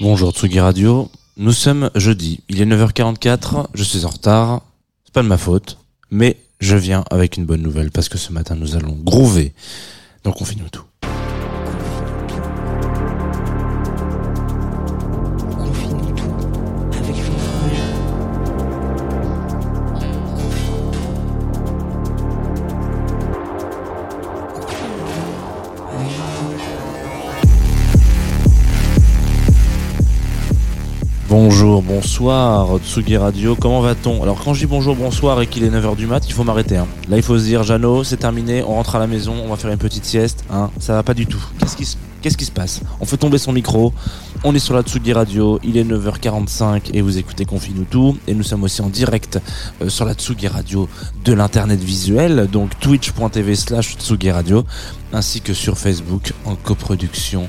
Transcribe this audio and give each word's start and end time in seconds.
Bonjour 0.00 0.30
Tsugi 0.32 0.60
Radio, 0.60 1.10
nous 1.36 1.52
sommes 1.52 1.90
jeudi, 1.96 2.44
il 2.48 2.62
est 2.62 2.64
9h44, 2.64 3.66
je 3.74 3.82
suis 3.82 4.04
en 4.04 4.10
retard, 4.10 4.62
c'est 5.04 5.12
pas 5.12 5.22
de 5.22 5.26
ma 5.26 5.36
faute, 5.36 5.78
mais 6.12 6.36
je 6.60 6.76
viens 6.76 7.04
avec 7.10 7.36
une 7.36 7.46
bonne 7.46 7.62
nouvelle 7.62 7.90
parce 7.90 8.08
que 8.08 8.18
ce 8.18 8.32
matin 8.32 8.54
nous 8.54 8.76
allons 8.76 8.92
groover, 8.92 9.52
donc 10.22 10.40
on 10.40 10.44
finit 10.44 10.62
tout. 10.70 10.84
Bonjour, 31.30 31.80
bonsoir 31.80 32.80
Tsugi 32.80 33.16
Radio, 33.16 33.54
comment 33.54 33.80
va-t-on? 33.80 34.20
Alors 34.20 34.42
quand 34.42 34.52
je 34.52 34.58
dis 34.58 34.66
bonjour, 34.66 34.96
bonsoir 34.96 35.40
et 35.40 35.46
qu'il 35.46 35.62
est 35.62 35.70
9h 35.70 35.94
du 35.94 36.08
mat, 36.08 36.26
il 36.26 36.32
faut 36.32 36.42
m'arrêter. 36.42 36.76
Hein. 36.76 36.88
Là 37.08 37.18
il 37.18 37.22
faut 37.22 37.38
se 37.38 37.44
dire, 37.44 37.62
Jeannot, 37.62 38.02
c'est 38.02 38.16
terminé, 38.16 38.64
on 38.64 38.74
rentre 38.74 38.96
à 38.96 38.98
la 38.98 39.06
maison, 39.06 39.36
on 39.44 39.48
va 39.48 39.54
faire 39.54 39.70
une 39.70 39.78
petite 39.78 40.04
sieste. 40.04 40.42
Hein. 40.50 40.72
Ça 40.80 40.94
va 40.94 41.04
pas 41.04 41.14
du 41.14 41.26
tout. 41.26 41.40
Qu'est-ce 41.60 41.76
qui 41.76 42.44
se... 42.44 42.50
Passe? 42.50 42.80
On 43.00 43.04
fait 43.04 43.16
tomber 43.16 43.38
son 43.38 43.52
micro, 43.52 43.92
on 44.42 44.56
est 44.56 44.58
sur 44.58 44.74
la 44.74 44.82
Tsugi 44.82 45.12
Radio, 45.12 45.60
il 45.62 45.76
est 45.76 45.84
9h45 45.84 46.90
et 46.94 47.00
vous 47.00 47.16
écoutez 47.16 47.44
Confine 47.44 47.84
tout. 47.88 48.18
Et 48.26 48.34
nous 48.34 48.42
sommes 48.42 48.64
aussi 48.64 48.82
en 48.82 48.88
direct 48.88 49.40
euh, 49.80 49.88
sur 49.88 50.04
la 50.04 50.14
Tsugi 50.14 50.48
Radio 50.48 50.88
de 51.24 51.32
l'internet 51.32 51.78
visuel, 51.78 52.48
donc 52.50 52.76
twitch.tv 52.80 53.54
slash 53.54 53.96
Tsugi 53.98 54.32
Radio, 54.32 54.64
ainsi 55.12 55.40
que 55.40 55.54
sur 55.54 55.78
Facebook 55.78 56.32
en 56.44 56.56
coproduction 56.56 57.48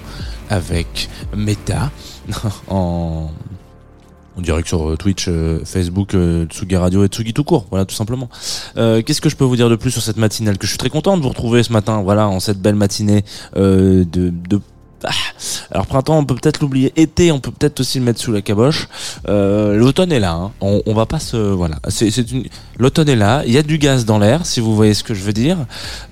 avec 0.52 1.10
Meta, 1.36 1.90
en 2.68 3.32
on 4.38 4.42
dirait 4.42 4.62
que 4.62 4.68
sur 4.68 4.90
euh, 4.92 4.96
Twitch, 4.98 5.26
euh, 5.28 5.60
Facebook, 5.66 6.14
euh, 6.14 6.46
Tsugi 6.46 6.76
Radio 6.76 7.04
et 7.04 7.08
Tsugi 7.08 7.34
tout 7.34 7.44
court, 7.44 7.66
voilà 7.70 7.86
tout 7.86 7.96
simplement. 7.96 8.30
Euh, 8.78 9.02
Qu'est-ce 9.02 9.22
que 9.22 9.30
je 9.30 9.36
peux 9.36 9.44
vous 9.44 9.56
dire 9.56 9.70
de 9.70 9.76
plus 9.76 9.92
sur 9.92 10.02
cette 10.02 10.18
matinale 10.18 10.58
Que 10.58 10.66
je 10.66 10.72
suis 10.72 10.78
très 10.78 10.90
content 10.90 11.18
de 11.18 11.22
vous 11.22 11.30
retrouver 11.30 11.64
ce 11.64 11.74
matin, 11.74 12.02
voilà, 12.02 12.28
en 12.28 12.40
cette 12.40 12.62
belle 12.62 12.76
matinée 12.76 13.24
euh, 13.58 14.06
de, 14.06 14.30
de 14.50 14.62
ah. 15.04 15.10
alors 15.72 15.88
printemps, 15.88 16.18
on 16.20 16.26
peut 16.26 16.36
peut-être 16.36 16.62
l'oublier. 16.62 16.94
Été, 16.96 17.32
on 17.32 17.40
peut 17.40 17.52
peut-être 17.52 17.80
aussi 17.80 17.98
le 18.00 18.06
mettre 18.06 18.20
sous 18.20 18.32
la 18.32 18.42
caboche. 18.42 18.88
Euh, 19.28 19.76
L'automne 19.76 20.12
est 20.12 20.20
là. 20.20 20.34
Hein. 20.34 20.52
On, 20.62 20.82
on 20.86 20.94
va 20.94 21.06
pas 21.06 21.20
se 21.20 21.38
voilà. 21.38 21.78
C'est 21.90 22.16
une 22.32 22.46
l'automne 22.78 23.10
est 23.10 23.16
là. 23.16 23.44
Il 23.46 23.52
y 23.52 23.58
a 23.58 23.64
du 23.64 23.78
gaz 23.78 24.06
dans 24.06 24.20
l'air, 24.20 24.46
si 24.46 24.60
vous 24.60 24.76
voyez 24.76 24.94
ce 24.94 25.04
que 25.04 25.14
je 25.14 25.24
veux 25.24 25.34
dire. 25.34 25.58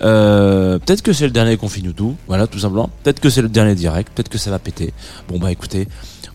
Euh, 0.02 0.80
peut-être 0.80 1.02
que 1.02 1.14
c'est 1.14 1.26
le 1.26 1.32
dernier 1.32 1.58
confinement 1.58 1.94
tout. 1.96 2.16
Voilà, 2.28 2.48
tout 2.48 2.60
simplement. 2.60 2.90
Peut-être 3.04 3.20
que 3.20 3.30
c'est 3.30 3.42
le 3.42 3.50
dernier 3.50 3.76
direct. 3.76 4.12
Peut-être 4.14 4.30
que 4.30 4.38
ça 4.38 4.50
va 4.50 4.60
péter. 4.60 4.94
Bon 5.28 5.38
bah 5.38 5.52
écoutez, 5.52 5.88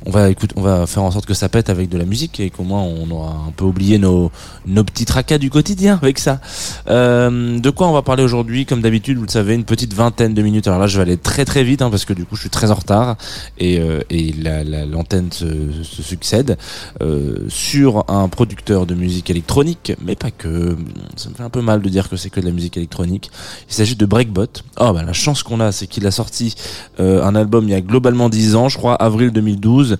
on 0.07 0.11
va 0.11 0.29
écoute, 0.31 0.51
on 0.57 0.61
va 0.61 0.87
faire 0.87 1.03
en 1.03 1.11
sorte 1.11 1.25
que 1.27 1.35
ça 1.35 1.49
pète 1.49 1.71
avec 1.71 1.89
de 1.89 1.97
la 1.97 2.05
musique 2.05 2.39
et 2.41 2.51
qu'au 2.51 2.63
moins 2.63 2.83
on 2.83 3.11
aura 3.11 3.31
un 3.49 3.53
peu 3.57 3.65
oublié 3.65 3.99
nos 3.99 4.31
nos 4.67 4.85
petits 4.85 5.05
tracas 5.07 5.39
du 5.39 5.49
quotidien 5.51 5.99
avec 6.03 6.19
ça. 6.19 6.41
Euh, 6.89 7.59
de 7.59 7.71
quoi 7.71 7.89
on 7.89 7.93
va 7.93 8.03
parler 8.03 8.23
aujourd'hui? 8.23 8.67
Comme 8.67 8.83
d'habitude, 8.83 9.17
vous 9.19 9.25
le 9.25 9.31
savez, 9.31 9.55
une 9.55 9.65
petite 9.65 9.95
vingtaine 9.95 10.35
de 10.35 10.43
minutes. 10.43 10.67
Alors 10.67 10.79
là, 10.79 10.87
je 10.87 10.97
vais 10.97 11.03
aller 11.03 11.17
très 11.17 11.45
très 11.45 11.65
vite 11.65 11.81
hein, 11.83 11.91
parce 11.91 12.05
que 12.05 12.13
du 12.13 12.25
coup, 12.25 12.37
je 12.37 12.43
suis 12.43 12.51
très 12.51 12.71
en 12.71 12.75
retard 12.75 13.17
et 13.59 13.79
euh, 13.81 14.01
et 14.11 14.33
la- 14.33 14.63
la- 14.65 14.85
l'antenne 14.85 15.33
se, 15.33 15.47
succède 15.83 16.59
euh, 17.01 17.39
sur 17.49 18.05
un 18.09 18.29
producteur 18.29 18.87
de 18.87 18.95
musique 18.95 19.31
électronique, 19.31 19.93
mais 20.05 20.17
pas 20.17 20.31
que. 20.31 20.77
Ça 21.17 21.31
me 21.31 21.35
fait 21.35 21.43
un 21.43 21.51
peu 21.51 21.63
mal 21.63 21.81
de 21.81 21.89
dire 21.89 22.09
que 22.11 22.17
c'est 22.17 22.31
que 22.31 22.41
de 22.41 22.47
la 22.47 22.53
musique 22.53 22.77
électronique. 22.77 23.31
Il 23.69 23.75
s'agit 23.75 23.97
de 23.97 24.05
Breakbot. 24.07 24.47
Oh 24.79 24.93
bah 24.93 25.03
la 25.03 25.13
chance 25.13 25.43
qu'on 25.43 25.61
a, 25.61 25.73
c'est 25.73 25.87
qu'il 25.87 26.07
a 26.07 26.11
sorti 26.11 26.55
un 26.99 27.35
album 27.35 27.65
il 27.69 27.71
y 27.71 27.75
a 27.75 27.81
globalement 27.81 28.29
10 28.29 28.55
ans, 28.57 28.69
je 28.69 28.77
crois 28.79 28.95
avril 28.97 29.31
2012, 29.31 29.94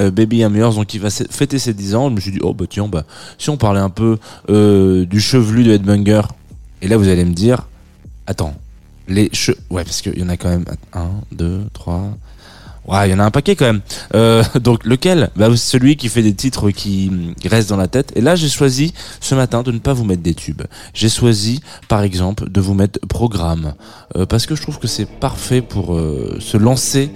euh, 0.00 0.10
Baby 0.10 0.38
Yours, 0.38 0.74
donc 0.74 0.94
il 0.94 1.00
va 1.00 1.10
fêter 1.10 1.58
ses 1.58 1.74
10 1.74 1.94
ans. 1.94 2.08
Je 2.08 2.14
me 2.14 2.20
suis 2.20 2.32
dit 2.32 2.40
oh 2.42 2.54
bah 2.54 2.64
tiens 2.68 2.88
bah 2.88 3.04
si 3.38 3.50
on 3.50 3.56
parlait 3.56 3.80
un 3.80 3.90
peu 3.90 4.18
euh, 4.48 5.04
du 5.06 5.20
chevelu 5.20 5.64
de 5.64 5.72
Headbanger, 5.72 6.22
et 6.82 6.88
là 6.88 6.96
vous 6.96 7.08
allez 7.08 7.24
me 7.24 7.32
dire 7.32 7.68
attends 8.26 8.54
les 9.08 9.28
che 9.32 9.50
ouais 9.70 9.84
parce 9.84 10.02
qu'il 10.02 10.18
y 10.18 10.22
en 10.22 10.28
a 10.28 10.36
quand 10.36 10.48
même 10.48 10.64
un, 10.92 11.10
deux, 11.32 11.62
trois. 11.72 12.16
Ouais, 12.86 13.08
il 13.08 13.12
y 13.12 13.14
en 13.14 13.18
a 13.18 13.24
un 13.24 13.30
paquet 13.30 13.54
quand 13.56 13.66
même. 13.66 13.82
Euh, 14.14 14.42
donc 14.60 14.84
lequel? 14.84 15.30
Bah, 15.36 15.54
Celui 15.54 15.96
qui 15.96 16.08
fait 16.08 16.22
des 16.22 16.34
titres 16.34 16.70
qui 16.70 17.10
restent 17.44 17.68
dans 17.68 17.76
la 17.76 17.88
tête. 17.88 18.10
Et 18.16 18.20
là, 18.20 18.36
j'ai 18.36 18.48
choisi 18.48 18.94
ce 19.20 19.34
matin 19.34 19.62
de 19.62 19.70
ne 19.70 19.78
pas 19.78 19.92
vous 19.92 20.04
mettre 20.04 20.22
des 20.22 20.34
tubes. 20.34 20.62
J'ai 20.94 21.10
choisi, 21.10 21.60
par 21.88 22.02
exemple, 22.02 22.50
de 22.50 22.60
vous 22.60 22.74
mettre 22.74 22.98
Programme. 23.06 23.74
Parce 24.28 24.46
que 24.46 24.56
je 24.56 24.62
trouve 24.62 24.78
que 24.78 24.88
c'est 24.88 25.06
parfait 25.06 25.60
pour 25.60 26.00
se 26.40 26.56
lancer 26.56 27.10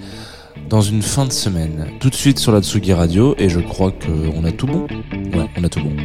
dans 0.69 0.81
une 0.81 1.01
fin 1.01 1.25
de 1.25 1.31
semaine. 1.31 1.87
Tout 1.99 2.09
de 2.09 2.15
suite 2.15 2.39
sur 2.39 2.51
la 2.51 2.61
Tsugi 2.61 2.93
Radio. 2.93 3.35
Et 3.37 3.49
je 3.49 3.59
crois 3.59 3.91
qu'on 3.91 4.43
a 4.43 4.51
tout 4.51 4.67
bon. 4.67 4.87
Ouais, 5.33 5.47
on 5.57 5.63
a 5.63 5.69
tout 5.69 5.81
bon. 5.81 5.95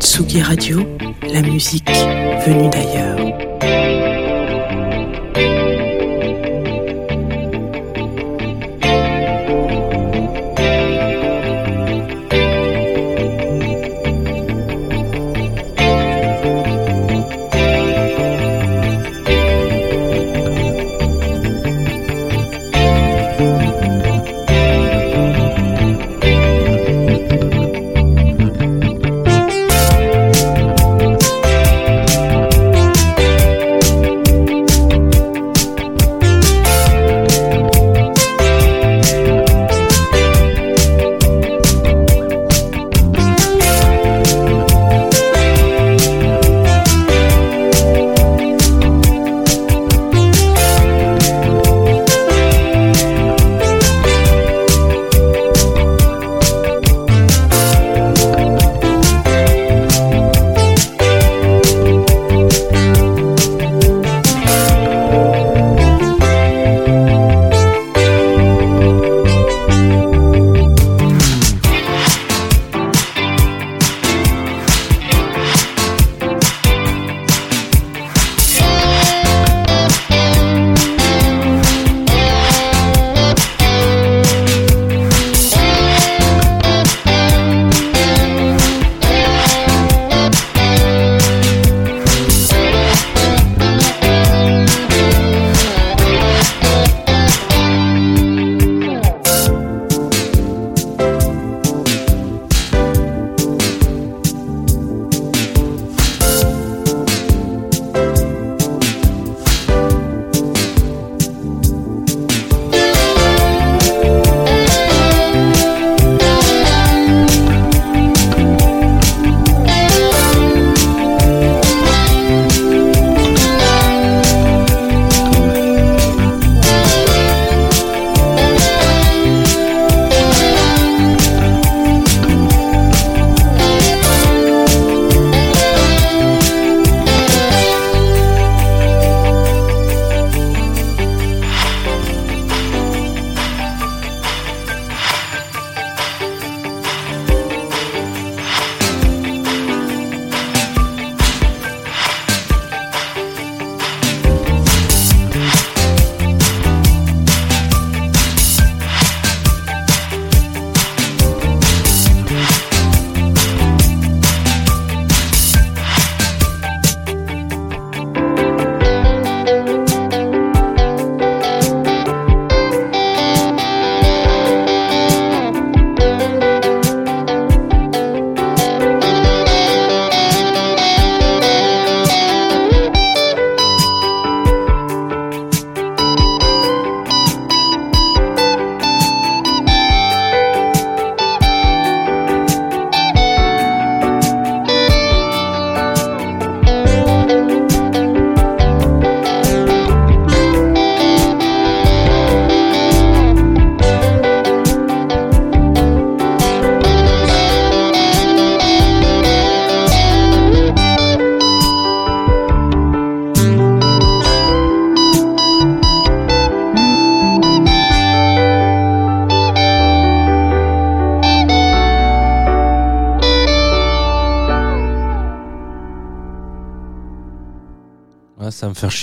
Tsugi 0.00 0.42
Radio, 0.42 0.80
la 1.32 1.42
musique 1.42 1.90
venue 2.46 2.68
d'ailleurs. 2.70 3.43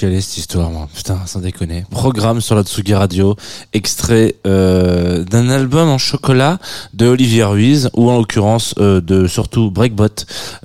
Chialer 0.01 0.21
cette 0.21 0.37
histoire, 0.37 0.71
moi. 0.71 0.89
Putain, 0.95 1.19
sans 1.27 1.41
déconner. 1.41 1.85
Programme 1.91 2.41
sur 2.41 2.55
la 2.55 2.63
Tsugi 2.63 2.95
Radio, 2.95 3.35
extrait 3.71 4.33
euh, 4.47 5.23
d'un 5.23 5.47
album 5.49 5.89
en 5.89 5.99
chocolat 5.99 6.57
de 6.95 7.05
Olivier 7.05 7.43
Ruiz, 7.43 7.91
ou 7.95 8.09
en 8.09 8.17
l'occurrence 8.17 8.73
euh, 8.79 8.99
de 8.99 9.27
surtout 9.27 9.69
Breakbot. 9.69 10.07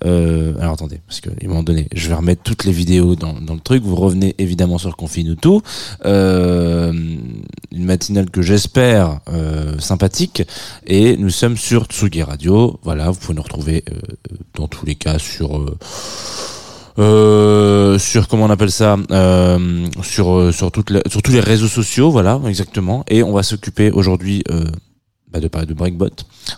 Euh, 0.07 0.55
alors 0.59 0.73
attendez, 0.73 1.03
parce 1.07 1.21
que 1.21 1.29
ils 1.43 1.51
m'ont 1.51 1.63
donné. 1.63 1.87
Je 1.95 2.09
vais 2.09 2.15
remettre 2.15 2.45
toutes 2.45 2.65
les 2.65 2.73
vidéos 2.73 3.15
dans, 3.15 3.35
le 3.35 3.61
truc. 3.61 3.83
Vous 3.83 3.97
revenez 3.97 4.35
évidemment 4.39 4.79
sur 4.79 4.97
Confine 4.97 5.37
tout. 5.37 5.61
Une 6.03 7.21
matinale 7.73 8.31
que 8.31 8.41
j'espère 8.41 9.21
sympathique. 9.79 10.45
Et 10.87 11.19
nous 11.19 11.29
sommes 11.29 11.59
sur 11.59 11.85
Tsugi 11.85 12.23
Radio. 12.23 12.81
Voilà, 12.85 13.11
vous 13.11 13.19
pouvez 13.19 13.35
nous 13.35 13.43
retrouver 13.43 13.85
dans 14.55 14.67
tous 14.67 14.87
les 14.87 14.95
cas 14.95 15.19
sur. 15.19 15.77
Euh, 16.99 17.99
sur 17.99 18.29
comment 18.29 18.45
on 18.45 18.51
appelle 18.51 18.71
ça 18.71 18.97
euh, 19.11 19.87
sur 20.03 20.33
euh, 20.35 20.53
sur 20.53 20.73
toutes 20.73 20.91
les, 20.91 21.03
sur 21.09 21.21
tous 21.23 21.33
les 21.33 21.41
réseaux 21.41 21.69
sociaux 21.69 22.11
voilà 22.11 22.41
exactement. 22.47 23.05
Et 23.09 23.23
on 23.23 23.33
va 23.33 23.43
s'occuper 23.43 23.91
aujourd'hui 23.91 24.43
euh, 24.51 24.65
bah, 25.31 25.41
de 25.41 25.49
parler 25.49 25.67
de 25.67 25.75
Breakbot. 25.75 26.11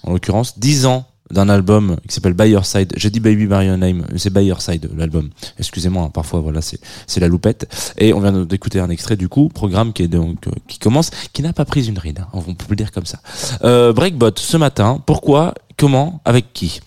En 0.05 0.13
l'occurrence 0.13 0.59
10 0.59 0.87
ans 0.87 1.07
d'un 1.31 1.49
album 1.49 1.97
qui 2.09 2.15
s'appelle 2.15 2.33
By 2.33 2.51
Your 2.51 2.65
Side. 2.65 2.93
J'ai 2.97 3.11
dit 3.11 3.21
Baby 3.21 3.47
by 3.47 3.67
Name 3.67 4.07
c'est 4.17 4.33
By 4.33 4.45
Your 4.45 4.63
Side 4.63 4.89
l'album. 4.97 5.31
Excusez-moi 5.59 6.05
hein, 6.05 6.11
parfois 6.11 6.41
voilà 6.41 6.61
c'est 6.61 6.81
c'est 7.07 7.21
la 7.21 7.29
loupette. 7.29 7.69
Et 7.99 8.13
on 8.13 8.21
vient 8.21 8.33
d'écouter 8.45 8.81
un 8.81 8.91
extrait 8.91 9.17
du 9.17 9.29
coup 9.29 9.49
programme 9.49 9.93
qui 9.93 10.03
est 10.03 10.09
donc 10.09 10.47
euh, 10.47 10.53
qui 10.69 10.79
commence 10.79 11.11
qui 11.33 11.43
n'a 11.43 11.53
pas 11.53 11.65
pris 11.65 11.87
une 11.89 11.99
ride 11.99 12.21
hein, 12.21 12.29
on 12.33 12.55
peut 12.55 12.67
le 12.71 12.77
dire 12.77 12.93
comme 12.93 13.07
ça. 13.07 13.21
Euh, 13.65 13.93
Breakbot 13.93 14.33
ce 14.37 14.57
matin 14.57 15.03
pourquoi 15.05 15.55
comment 15.77 16.21
avec 16.25 16.53
qui? 16.53 16.81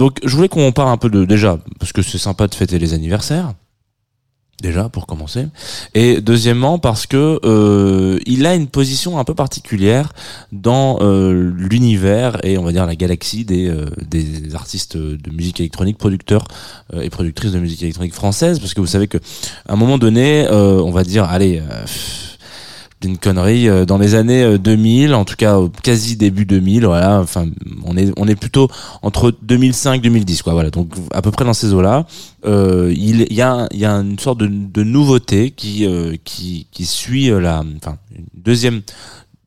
Donc 0.00 0.18
je 0.24 0.34
voulais 0.34 0.48
qu'on 0.48 0.72
parle 0.72 0.88
un 0.88 0.96
peu 0.96 1.10
de 1.10 1.26
déjà 1.26 1.58
parce 1.78 1.92
que 1.92 2.00
c'est 2.00 2.16
sympa 2.16 2.46
de 2.48 2.54
fêter 2.54 2.78
les 2.78 2.94
anniversaires. 2.94 3.52
Déjà 4.62 4.88
pour 4.88 5.06
commencer 5.06 5.46
et 5.94 6.20
deuxièmement 6.20 6.78
parce 6.78 7.06
que 7.06 7.38
euh, 7.44 8.18
il 8.26 8.44
a 8.44 8.54
une 8.54 8.66
position 8.66 9.18
un 9.18 9.24
peu 9.24 9.34
particulière 9.34 10.12
dans 10.52 10.98
euh, 11.00 11.50
l'univers 11.54 12.42
et 12.44 12.58
on 12.58 12.64
va 12.64 12.72
dire 12.72 12.84
la 12.84 12.94
galaxie 12.96 13.44
des 13.46 13.68
euh, 13.68 13.86
des 14.06 14.54
artistes 14.54 14.98
de 14.98 15.30
musique 15.30 15.60
électronique 15.60 15.96
producteurs 15.96 16.44
euh, 16.92 17.00
et 17.00 17.08
productrices 17.08 17.52
de 17.52 17.58
musique 17.58 17.82
électronique 17.82 18.14
française 18.14 18.58
parce 18.58 18.74
que 18.74 18.80
vous 18.82 18.86
savez 18.86 19.08
que 19.08 19.18
à 19.66 19.72
un 19.74 19.76
moment 19.76 19.96
donné 19.96 20.46
euh, 20.46 20.82
on 20.82 20.90
va 20.90 21.04
dire 21.04 21.24
allez 21.24 21.60
euh, 21.60 21.84
d'une 23.00 23.18
connerie 23.18 23.68
euh, 23.68 23.84
dans 23.84 23.98
les 23.98 24.14
années 24.14 24.42
euh, 24.42 24.58
2000 24.58 25.14
en 25.14 25.24
tout 25.24 25.36
cas 25.36 25.58
quasi 25.82 26.16
début 26.16 26.44
2000 26.44 26.86
voilà 26.86 27.20
enfin 27.20 27.46
on 27.84 27.96
est 27.96 28.12
on 28.16 28.28
est 28.28 28.36
plutôt 28.36 28.68
entre 29.02 29.34
2005 29.42 30.02
2010 30.02 30.42
quoi 30.42 30.52
voilà 30.52 30.70
donc 30.70 30.92
à 31.12 31.22
peu 31.22 31.30
près 31.30 31.44
dans 31.44 31.54
ces 31.54 31.72
eaux 31.72 31.82
là 31.82 32.06
euh, 32.46 32.92
il 32.96 33.30
y 33.32 33.42
a 33.42 33.68
il 33.70 33.78
y 33.78 33.84
a 33.84 33.92
une 33.92 34.18
sorte 34.18 34.38
de, 34.38 34.46
de 34.46 34.82
nouveauté 34.82 35.50
qui 35.50 35.84
euh, 35.84 36.16
qui 36.24 36.66
qui 36.70 36.86
suit 36.86 37.30
euh, 37.30 37.38
la 37.38 37.62
enfin 37.76 37.98
deuxième 38.34 38.80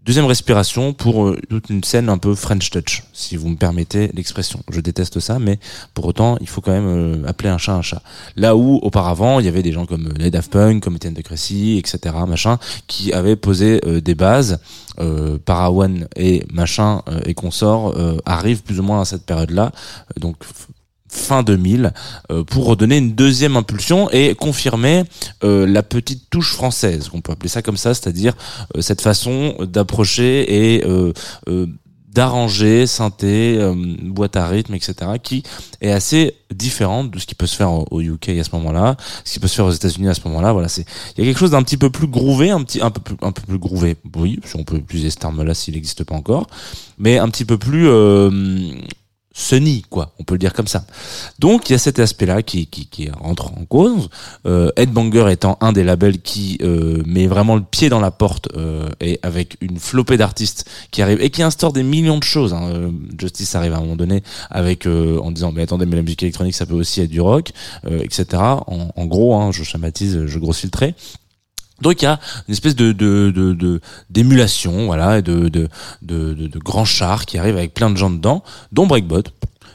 Deuxième 0.05 0.25
respiration 0.25 0.91
pour 0.91 1.27
euh, 1.27 1.39
toute 1.49 1.69
une 1.69 1.81
scène 1.81 2.09
un 2.09 2.17
peu 2.17 2.35
French 2.35 2.69
touch, 2.71 3.03
si 3.13 3.37
vous 3.37 3.47
me 3.47 3.55
permettez 3.55 4.11
l'expression. 4.13 4.61
Je 4.69 4.81
déteste 4.81 5.21
ça, 5.21 5.39
mais 5.39 5.59
pour 5.93 6.05
autant, 6.05 6.37
il 6.41 6.49
faut 6.49 6.59
quand 6.59 6.73
même 6.73 7.23
euh, 7.23 7.25
appeler 7.25 7.47
un 7.47 7.57
chat 7.57 7.73
un 7.73 7.81
chat. 7.81 8.01
Là 8.35 8.57
où 8.57 8.79
auparavant, 8.81 9.39
il 9.39 9.45
y 9.45 9.47
avait 9.47 9.63
des 9.63 9.71
gens 9.71 9.85
comme 9.85 10.13
les 10.17 10.29
Daft 10.29 10.51
Punk, 10.51 10.83
comme 10.83 10.95
Etienne 10.95 11.13
de 11.13 11.21
Crécy, 11.21 11.77
etc., 11.77 12.15
machin, 12.27 12.59
qui 12.87 13.13
avaient 13.13 13.37
posé 13.37 13.79
euh, 13.85 14.01
des 14.01 14.13
bases. 14.13 14.59
Euh, 14.99 15.39
Parawan 15.43 16.07
et 16.15 16.43
machin 16.51 17.01
euh, 17.07 17.19
et 17.25 17.33
consorts 17.33 17.97
euh, 17.97 18.17
arrivent 18.25 18.61
plus 18.61 18.79
ou 18.79 18.83
moins 18.83 19.01
à 19.01 19.05
cette 19.05 19.25
période-là, 19.25 19.71
Euh, 19.73 20.19
donc 20.19 20.35
fin 21.13 21.43
2000 21.43 21.93
euh, 22.31 22.43
pour 22.43 22.65
redonner 22.65 22.97
une 22.97 23.13
deuxième 23.13 23.55
impulsion 23.55 24.09
et 24.11 24.35
confirmer 24.35 25.03
euh, 25.43 25.65
la 25.67 25.83
petite 25.83 26.29
touche 26.29 26.53
française, 26.53 27.09
qu'on 27.09 27.21
peut 27.21 27.31
appeler 27.31 27.49
ça 27.49 27.61
comme 27.61 27.77
ça, 27.77 27.93
c'est-à-dire 27.93 28.33
euh, 28.75 28.81
cette 28.81 29.01
façon 29.01 29.55
d'approcher 29.61 30.75
et 30.75 30.85
euh, 30.85 31.13
euh, 31.47 31.67
d'arranger 32.13 32.85
synthé, 32.85 33.57
euh, 33.57 33.73
boîte 34.03 34.35
à 34.35 34.47
rythme, 34.47 34.75
etc., 34.75 34.95
qui 35.21 35.43
est 35.81 35.91
assez 35.91 36.35
différente 36.53 37.09
de 37.09 37.17
ce 37.17 37.25
qui 37.25 37.33
peut 37.33 37.47
se 37.47 37.55
faire 37.55 37.71
au 37.91 38.01
UK 38.01 38.29
à 38.29 38.43
ce 38.43 38.51
moment-là, 38.53 38.97
ce 39.25 39.33
qui 39.33 39.39
peut 39.39 39.47
se 39.47 39.55
faire 39.55 39.65
aux 39.65 39.71
États-Unis 39.71 40.09
à 40.09 40.13
ce 40.13 40.21
moment-là. 40.25 40.53
Voilà, 40.53 40.67
c'est 40.67 40.85
il 41.17 41.23
y 41.23 41.27
a 41.27 41.31
quelque 41.31 41.39
chose 41.39 41.51
d'un 41.51 41.63
petit 41.63 41.77
peu 41.77 41.89
plus 41.89 42.07
groové, 42.07 42.51
un 42.51 42.61
petit 42.63 42.81
un 42.81 42.91
peu 42.91 43.01
plus 43.01 43.15
un 43.21 43.31
peu 43.31 43.41
plus 43.41 43.57
groové. 43.57 43.95
Oui, 44.15 44.39
si 44.45 44.55
on 44.55 44.63
peut 44.63 44.77
utiliser 44.77 45.09
ce 45.09 45.17
terme-là 45.17 45.53
s'il 45.55 45.73
n'existe 45.73 46.03
pas 46.03 46.15
encore, 46.15 46.47
mais 46.99 47.17
un 47.17 47.29
petit 47.29 47.45
peu 47.45 47.57
plus 47.57 47.87
sunny, 49.33 49.83
quoi. 49.89 50.13
On 50.19 50.23
peut 50.23 50.35
le 50.35 50.39
dire 50.39 50.53
comme 50.53 50.67
ça. 50.67 50.85
Donc 51.39 51.69
il 51.69 51.73
y 51.73 51.75
a 51.75 51.79
cet 51.79 51.97
aspect-là 51.97 52.43
qui, 52.43 52.67
qui, 52.67 52.85
qui 52.85 53.09
rentre 53.09 53.47
en 53.47 53.65
cause. 53.65 54.09
Euh, 54.45 54.71
Headbanger 54.77 55.31
étant 55.31 55.57
un 55.59 55.73
des 55.73 55.83
labels 55.83 56.21
qui 56.21 56.59
euh, 56.61 57.01
met 57.07 57.25
vraiment 57.25 57.55
le 57.55 57.63
pied 57.63 57.89
dans 57.89 57.99
la 57.99 58.11
porte 58.11 58.49
euh, 58.55 58.89
et 59.01 59.19
avec 59.23 59.57
une 59.59 59.79
flopée 59.79 60.17
d'artistes 60.17 60.69
qui 60.91 61.01
arrivent 61.01 61.21
et 61.21 61.31
qui 61.31 61.41
instaurent 61.41 61.73
des 61.73 61.83
millions 61.83 62.19
de 62.19 62.23
choses. 62.23 62.53
Hein. 62.53 62.69
Euh, 62.69 62.91
Justice 63.19 63.55
arrive 63.55 63.73
à 63.73 63.77
un 63.77 63.81
moment 63.81 63.95
donné 63.95 64.23
avec 64.51 64.85
euh, 64.85 65.19
en 65.19 65.31
disant 65.31 65.51
mais 65.51 65.63
attendez 65.63 65.87
mais 65.87 65.95
la 65.95 66.03
musique 66.03 66.21
électronique 66.21 66.55
ça 66.55 66.67
peut 66.67 66.75
aussi 66.75 67.01
être 67.01 67.09
du 67.09 67.21
rock, 67.21 67.51
euh, 67.85 68.01
etc. 68.03 68.25
En, 68.41 68.89
en 68.95 69.05
gros, 69.05 69.35
hein, 69.35 69.51
je 69.51 69.63
schématise, 69.63 70.27
je 70.27 70.39
grosse 70.39 70.59
filtrer. 70.59 70.93
Donc 71.83 72.01
il 72.01 72.05
y 72.05 72.07
a 72.07 72.19
une 72.47 72.53
espèce 72.53 72.75
d'émulation, 74.09 74.85
voilà, 74.87 75.19
et 75.19 75.21
de, 75.21 75.49
de, 75.49 75.67
de 76.01 76.59
grands 76.59 76.85
chars 76.85 77.25
qui 77.25 77.37
arrivent 77.37 77.57
avec 77.57 77.73
plein 77.73 77.91
de 77.91 77.97
gens 77.97 78.09
dedans, 78.09 78.43
dont 78.71 78.87
Breakbot 78.87 79.23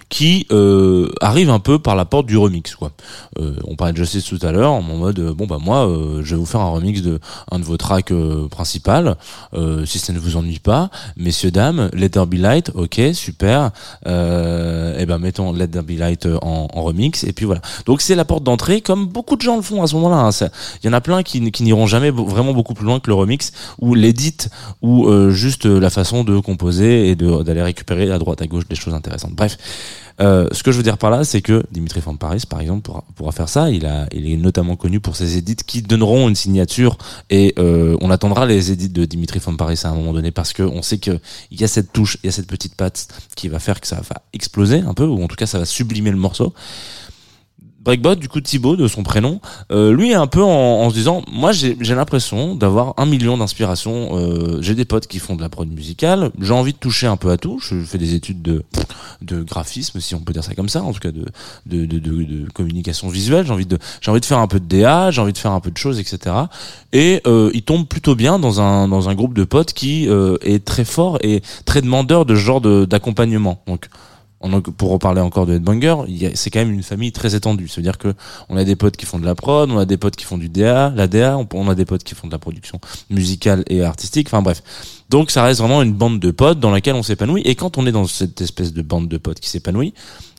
qui 0.08 0.46
euh, 0.52 1.10
arrive 1.20 1.50
un 1.50 1.58
peu 1.58 1.78
par 1.78 1.94
la 1.94 2.04
porte 2.04 2.26
du 2.26 2.36
remix 2.36 2.74
quoi. 2.74 2.92
Euh, 3.38 3.54
on 3.64 3.76
parlait 3.76 3.92
de 3.92 3.98
Justice 3.98 4.24
tout 4.24 4.38
à 4.42 4.52
l'heure 4.52 4.72
en 4.72 4.80
mode 4.82 5.18
euh, 5.18 5.34
bon 5.34 5.46
bah 5.46 5.58
moi 5.60 5.86
euh, 5.86 6.22
je 6.24 6.34
vais 6.34 6.40
vous 6.40 6.46
faire 6.46 6.60
un 6.60 6.70
remix 6.70 7.02
de 7.02 7.20
un 7.50 7.58
de 7.58 7.64
vos 7.64 7.76
tracks 7.76 8.10
euh, 8.10 8.48
principales 8.48 9.16
euh, 9.54 9.84
si 9.84 9.98
ça 9.98 10.12
ne 10.14 10.18
vous 10.18 10.36
ennuie 10.36 10.60
pas 10.60 10.90
messieurs 11.16 11.50
dames 11.50 11.90
Let 11.92 12.10
There 12.10 12.26
Be 12.26 12.34
Light 12.34 12.70
ok 12.74 13.00
super 13.12 13.70
et 14.06 15.06
ben 15.06 15.18
mettons 15.18 15.52
Let 15.52 15.68
There 15.68 15.84
Be 15.84 15.98
Light 15.98 16.26
en, 16.26 16.68
en 16.72 16.82
remix 16.82 17.24
et 17.24 17.32
puis 17.32 17.44
voilà 17.44 17.60
donc 17.84 18.00
c'est 18.00 18.14
la 18.14 18.24
porte 18.24 18.44
d'entrée 18.44 18.80
comme 18.80 19.06
beaucoup 19.06 19.36
de 19.36 19.42
gens 19.42 19.56
le 19.56 19.62
font 19.62 19.82
à 19.82 19.86
ce 19.86 19.94
moment-là 19.96 20.16
hein. 20.16 20.48
Il 20.82 20.86
y 20.86 20.88
en 20.88 20.92
a 20.92 21.00
plein 21.00 21.22
qui, 21.22 21.50
qui 21.50 21.62
n'iront 21.62 21.86
jamais 21.86 22.10
vraiment 22.10 22.54
beaucoup 22.54 22.74
plus 22.74 22.86
loin 22.86 23.00
que 23.00 23.08
le 23.08 23.14
remix 23.14 23.52
ou 23.78 23.94
l'édit 23.94 24.48
ou 24.80 25.10
juste 25.30 25.66
la 25.66 25.90
façon 25.90 26.24
de 26.24 26.38
composer 26.38 27.10
et 27.10 27.16
d'aller 27.16 27.62
récupérer 27.62 28.10
à 28.10 28.18
droite 28.18 28.40
à 28.40 28.46
gauche 28.46 28.66
des 28.68 28.76
choses 28.76 28.94
intéressantes 28.94 29.34
bref 29.34 29.58
euh, 30.20 30.48
ce 30.52 30.62
que 30.62 30.72
je 30.72 30.76
veux 30.76 30.82
dire 30.82 30.98
par 30.98 31.10
là, 31.10 31.24
c'est 31.24 31.42
que 31.42 31.64
Dimitri 31.70 32.00
Van 32.00 32.16
Paris, 32.16 32.42
par 32.48 32.60
exemple, 32.60 32.90
pourra, 33.14 33.32
faire 33.32 33.48
ça. 33.48 33.70
Il 33.70 33.84
est 33.84 34.36
notamment 34.36 34.76
connu 34.76 35.00
pour 35.00 35.16
ses 35.16 35.36
édits 35.36 35.56
qui 35.66 35.82
donneront 35.82 36.28
une 36.28 36.34
signature 36.34 36.98
et 37.30 37.54
euh, 37.58 37.96
on 38.00 38.10
attendra 38.10 38.46
les 38.46 38.72
édits 38.72 38.88
de 38.88 39.04
Dimitri 39.04 39.38
Van 39.38 39.54
Paris 39.54 39.80
à 39.84 39.88
un 39.88 39.94
moment 39.94 40.12
donné 40.12 40.30
parce 40.30 40.52
que 40.52 40.62
on 40.62 40.82
sait 40.82 40.98
que 40.98 41.18
il 41.50 41.60
y 41.60 41.64
a 41.64 41.68
cette 41.68 41.92
touche, 41.92 42.18
il 42.22 42.26
y 42.26 42.28
a 42.28 42.32
cette 42.32 42.46
petite 42.46 42.74
patte 42.74 43.08
qui 43.36 43.48
va 43.48 43.58
faire 43.58 43.80
que 43.80 43.86
ça 43.86 43.96
va 43.96 44.22
exploser 44.32 44.80
un 44.80 44.94
peu 44.94 45.04
ou 45.04 45.22
en 45.22 45.28
tout 45.28 45.36
cas 45.36 45.46
ça 45.46 45.58
va 45.58 45.64
sublimer 45.64 46.10
le 46.10 46.16
morceau. 46.16 46.52
Breakbot, 47.88 48.16
du 48.16 48.28
coup 48.28 48.42
Thibaut 48.42 48.76
de 48.76 48.86
son 48.86 49.02
prénom, 49.02 49.40
euh, 49.72 49.94
lui 49.94 50.10
est 50.10 50.14
un 50.14 50.26
peu 50.26 50.42
en, 50.42 50.48
en 50.82 50.90
se 50.90 50.94
disant, 50.94 51.22
moi 51.32 51.52
j'ai 51.52 51.74
l'impression 51.94 52.54
d'avoir 52.54 52.92
un 52.98 53.06
million 53.06 53.38
d'inspirations. 53.38 54.10
Euh, 54.12 54.58
j'ai 54.60 54.74
des 54.74 54.84
potes 54.84 55.06
qui 55.06 55.18
font 55.18 55.36
de 55.36 55.40
la 55.40 55.48
prod 55.48 55.66
musicale, 55.66 56.30
j'ai 56.38 56.52
envie 56.52 56.74
de 56.74 56.78
toucher 56.78 57.06
un 57.06 57.16
peu 57.16 57.30
à 57.30 57.38
tout. 57.38 57.58
Je 57.62 57.80
fais 57.80 57.96
des 57.96 58.14
études 58.14 58.42
de 58.42 58.62
de 59.22 59.42
graphisme, 59.42 60.00
si 60.00 60.14
on 60.14 60.20
peut 60.20 60.34
dire 60.34 60.44
ça 60.44 60.54
comme 60.54 60.68
ça, 60.68 60.82
en 60.82 60.92
tout 60.92 61.00
cas 61.00 61.12
de 61.12 61.24
de 61.64 61.86
de, 61.86 61.98
de, 61.98 62.24
de 62.24 62.50
communication 62.50 63.08
visuelle. 63.08 63.46
J'ai 63.46 63.52
envie 63.54 63.64
de 63.64 63.78
j'ai 64.02 64.10
envie 64.10 64.20
de 64.20 64.26
faire 64.26 64.40
un 64.40 64.48
peu 64.48 64.60
de 64.60 64.66
DA, 64.66 65.10
j'ai 65.10 65.22
envie 65.22 65.32
de 65.32 65.38
faire 65.38 65.52
un 65.52 65.60
peu 65.60 65.70
de 65.70 65.78
choses, 65.78 65.98
etc. 65.98 66.36
Et 66.92 67.22
euh, 67.26 67.50
il 67.54 67.62
tombe 67.62 67.86
plutôt 67.86 68.14
bien 68.14 68.38
dans 68.38 68.60
un 68.60 68.86
dans 68.86 69.08
un 69.08 69.14
groupe 69.14 69.32
de 69.32 69.44
potes 69.44 69.72
qui 69.72 70.10
euh, 70.10 70.36
est 70.42 70.62
très 70.62 70.84
fort 70.84 71.16
et 71.22 71.42
très 71.64 71.80
demandeur 71.80 72.26
de 72.26 72.34
ce 72.34 72.40
genre 72.40 72.60
d'accompagnement. 72.60 73.62
Donc 73.66 73.88
pour 74.76 74.90
reparler 74.90 75.20
encore 75.20 75.46
de 75.46 75.54
Headbanger, 75.54 75.96
c'est 76.34 76.50
quand 76.50 76.60
même 76.60 76.72
une 76.72 76.82
famille 76.82 77.10
très 77.10 77.34
étendue. 77.34 77.66
C'est-à-dire 77.66 77.98
que 77.98 78.14
on 78.48 78.56
a 78.56 78.64
des 78.64 78.76
potes 78.76 78.96
qui 78.96 79.04
font 79.04 79.18
de 79.18 79.26
la 79.26 79.34
prod, 79.34 79.70
on 79.70 79.78
a 79.78 79.84
des 79.84 79.96
potes 79.96 80.14
qui 80.14 80.24
font 80.24 80.38
du 80.38 80.48
DA, 80.48 80.92
la 80.94 81.08
DA, 81.08 81.38
on, 81.52 81.68
a 81.68 81.74
des 81.74 81.84
potes 81.84 82.04
qui 82.04 82.14
font 82.14 82.28
de 82.28 82.32
la 82.32 82.38
production 82.38 82.80
musicale 83.10 83.64
et 83.68 83.82
artistique. 83.82 84.28
Enfin 84.28 84.42
bref. 84.42 84.62
Donc 85.10 85.30
ça 85.30 85.42
reste 85.42 85.60
vraiment 85.60 85.82
une 85.82 85.92
bande 85.92 86.20
de 86.20 86.30
potes 86.30 86.60
dans 86.60 86.70
laquelle 86.70 86.94
on 86.94 87.02
s'épanouit. 87.02 87.42
Et 87.44 87.56
quand 87.56 87.78
on 87.78 87.86
est 87.86 87.92
dans 87.92 88.06
cette 88.06 88.40
espèce 88.40 88.72
de 88.72 88.82
bande 88.82 89.08
de 89.08 89.18
potes 89.18 89.40
qui 89.40 89.48
s'épanouit, 89.48 89.92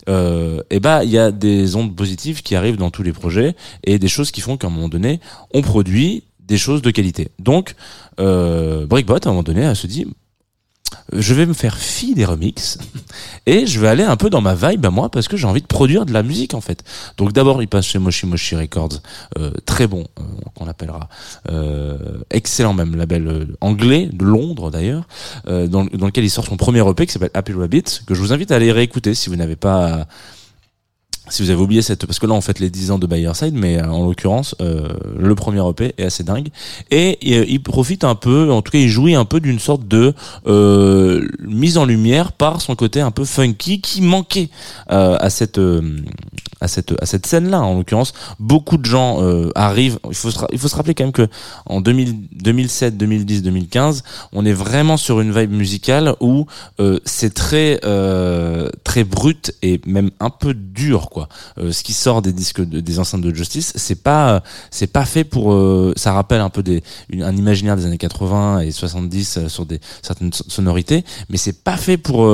euh, 0.07 0.61
et 0.69 0.79
ben 0.79 1.03
il 1.03 1.09
y 1.09 1.17
a 1.17 1.31
des 1.31 1.75
ondes 1.75 1.95
positives 1.95 2.41
qui 2.41 2.55
arrivent 2.55 2.77
dans 2.77 2.91
tous 2.91 3.03
les 3.03 3.11
projets 3.11 3.55
et 3.83 3.99
des 3.99 4.07
choses 4.07 4.31
qui 4.31 4.41
font 4.41 4.55
qu'à 4.55 4.67
un 4.67 4.69
moment 4.69 4.89
donné, 4.89 5.19
on 5.53 5.61
produit 5.61 6.23
des 6.39 6.57
choses 6.57 6.81
de 6.81 6.91
qualité. 6.91 7.29
Donc 7.37 7.75
euh, 8.19 8.85
Breakbot 8.85 9.15
à 9.15 9.27
un 9.27 9.29
moment 9.31 9.43
donné, 9.43 9.61
elle 9.61 9.75
se 9.75 9.87
dit 9.87 10.07
je 11.13 11.33
vais 11.33 11.45
me 11.45 11.53
faire 11.53 11.77
fi 11.77 12.13
des 12.13 12.25
remixes 12.25 12.77
et 13.45 13.65
je 13.65 13.79
vais 13.79 13.87
aller 13.87 14.03
un 14.03 14.15
peu 14.15 14.29
dans 14.29 14.41
ma 14.41 14.55
vibe 14.55 14.85
à 14.85 14.89
moi 14.89 15.09
parce 15.09 15.27
que 15.27 15.37
j'ai 15.37 15.47
envie 15.47 15.61
de 15.61 15.67
produire 15.67 16.05
de 16.05 16.13
la 16.13 16.23
musique 16.23 16.53
en 16.53 16.61
fait. 16.61 16.83
Donc 17.17 17.33
d'abord 17.33 17.61
il 17.61 17.67
passe 17.67 17.85
chez 17.85 17.99
Moshi 17.99 18.25
Moshi 18.25 18.55
Records, 18.55 19.01
euh, 19.37 19.51
très 19.65 19.87
bon 19.87 20.05
euh, 20.19 20.23
qu'on 20.55 20.67
appellera, 20.67 21.09
euh, 21.49 21.97
excellent 22.29 22.73
même 22.73 22.95
label 22.95 23.27
euh, 23.27 23.45
anglais 23.61 24.09
de 24.11 24.25
Londres 24.25 24.71
d'ailleurs, 24.71 25.07
euh, 25.47 25.67
dans, 25.67 25.85
dans 25.85 26.05
lequel 26.05 26.23
il 26.23 26.29
sort 26.29 26.45
son 26.45 26.57
premier 26.57 26.87
EP 26.87 27.05
qui 27.05 27.13
s'appelle 27.13 27.31
Happy 27.33 27.53
Rabbit 27.53 28.01
que 28.05 28.13
je 28.13 28.21
vous 28.21 28.33
invite 28.33 28.51
à 28.51 28.55
aller 28.55 28.71
réécouter 28.71 29.13
si 29.13 29.29
vous 29.29 29.35
n'avez 29.35 29.55
pas 29.55 30.07
si 31.29 31.43
vous 31.43 31.49
avez 31.49 31.61
oublié 31.61 31.81
cette 31.81 32.05
parce 32.05 32.19
que 32.19 32.25
là 32.25 32.33
on 32.33 32.41
fait 32.41 32.59
les 32.59 32.69
10 32.69 32.91
ans 32.91 32.99
de 32.99 33.07
Side 33.33 33.53
mais 33.53 33.81
euh, 33.81 33.89
en 33.89 34.05
l'occurrence 34.05 34.55
euh, 34.61 34.89
le 35.17 35.35
premier 35.35 35.67
EP 35.67 35.93
est 35.97 36.05
assez 36.05 36.23
dingue. 36.23 36.49
Et, 36.91 37.17
euh, 37.27 37.45
il 37.47 37.61
profite 37.61 38.03
un 38.03 38.15
peu 38.15 38.51
en 38.51 38.61
tout 38.61 38.71
cas 38.71 38.79
il 38.79 38.89
jouit 38.89 39.15
un 39.15 39.25
peu 39.25 39.39
d'une 39.39 39.59
sorte 39.59 39.87
de 39.87 40.13
euh, 40.47 41.27
mise 41.39 41.77
en 41.77 41.85
lumière 41.85 42.31
par 42.31 42.61
son 42.61 42.75
côté 42.75 43.01
un 43.01 43.11
peu 43.11 43.25
funky 43.25 43.81
qui 43.81 44.01
manquait 44.01 44.49
euh, 44.91 45.17
à 45.19 45.29
cette 45.29 45.59
à 46.61 46.67
cette 46.67 46.93
à 47.01 47.05
cette 47.05 47.25
scène 47.25 47.49
là 47.49 47.61
en 47.61 47.77
l'occurrence 47.77 48.13
beaucoup 48.39 48.77
de 48.77 48.85
gens 48.85 49.19
arrivent. 49.55 49.99
Il 50.09 50.15
faut 50.15 50.31
se, 50.31 50.39
il 50.51 50.59
faut 50.59 50.67
se 50.67 50.75
rappeler 50.75 50.93
quand 50.93 51.03
même 51.03 51.13
que 51.13 51.27
en 51.65 51.81
2000, 51.81 52.15
2007 52.31 52.97
2010 52.97 53.43
2015 53.43 54.03
on 54.33 54.45
est 54.45 54.53
vraiment 54.53 54.97
sur 54.97 55.21
une 55.21 55.31
vibe 55.31 55.51
musicale 55.51 56.15
où 56.19 56.45
c'est 57.05 57.33
très 57.33 57.79
très 58.83 59.03
brut 59.03 59.53
et 59.61 59.81
même 59.85 60.11
un 60.19 60.29
peu 60.29 60.53
dur 60.53 61.09
quoi 61.09 61.18
euh, 61.57 61.71
ce 61.71 61.83
qui 61.83 61.93
sort 61.93 62.21
des 62.21 62.33
disques 62.33 62.61
des 62.61 62.99
enceintes 62.99 63.21
de 63.21 63.33
Justice, 63.33 63.73
c'est 63.75 64.03
pas 64.03 64.41
pas 64.93 65.05
fait 65.05 65.23
pour 65.23 65.53
euh, 65.53 65.93
ça 65.95 66.13
rappelle 66.13 66.41
un 66.41 66.49
peu 66.49 66.63
un 67.21 67.35
imaginaire 67.35 67.75
des 67.75 67.85
années 67.85 67.97
80 67.97 68.61
et 68.61 68.71
70 68.71 69.37
euh, 69.37 69.49
sur 69.49 69.65
des 69.65 69.79
certaines 70.01 70.31
sonorités, 70.33 71.03
mais 71.29 71.37
c'est 71.37 71.63
pas 71.63 71.77
fait 71.77 71.97
pour 71.97 72.27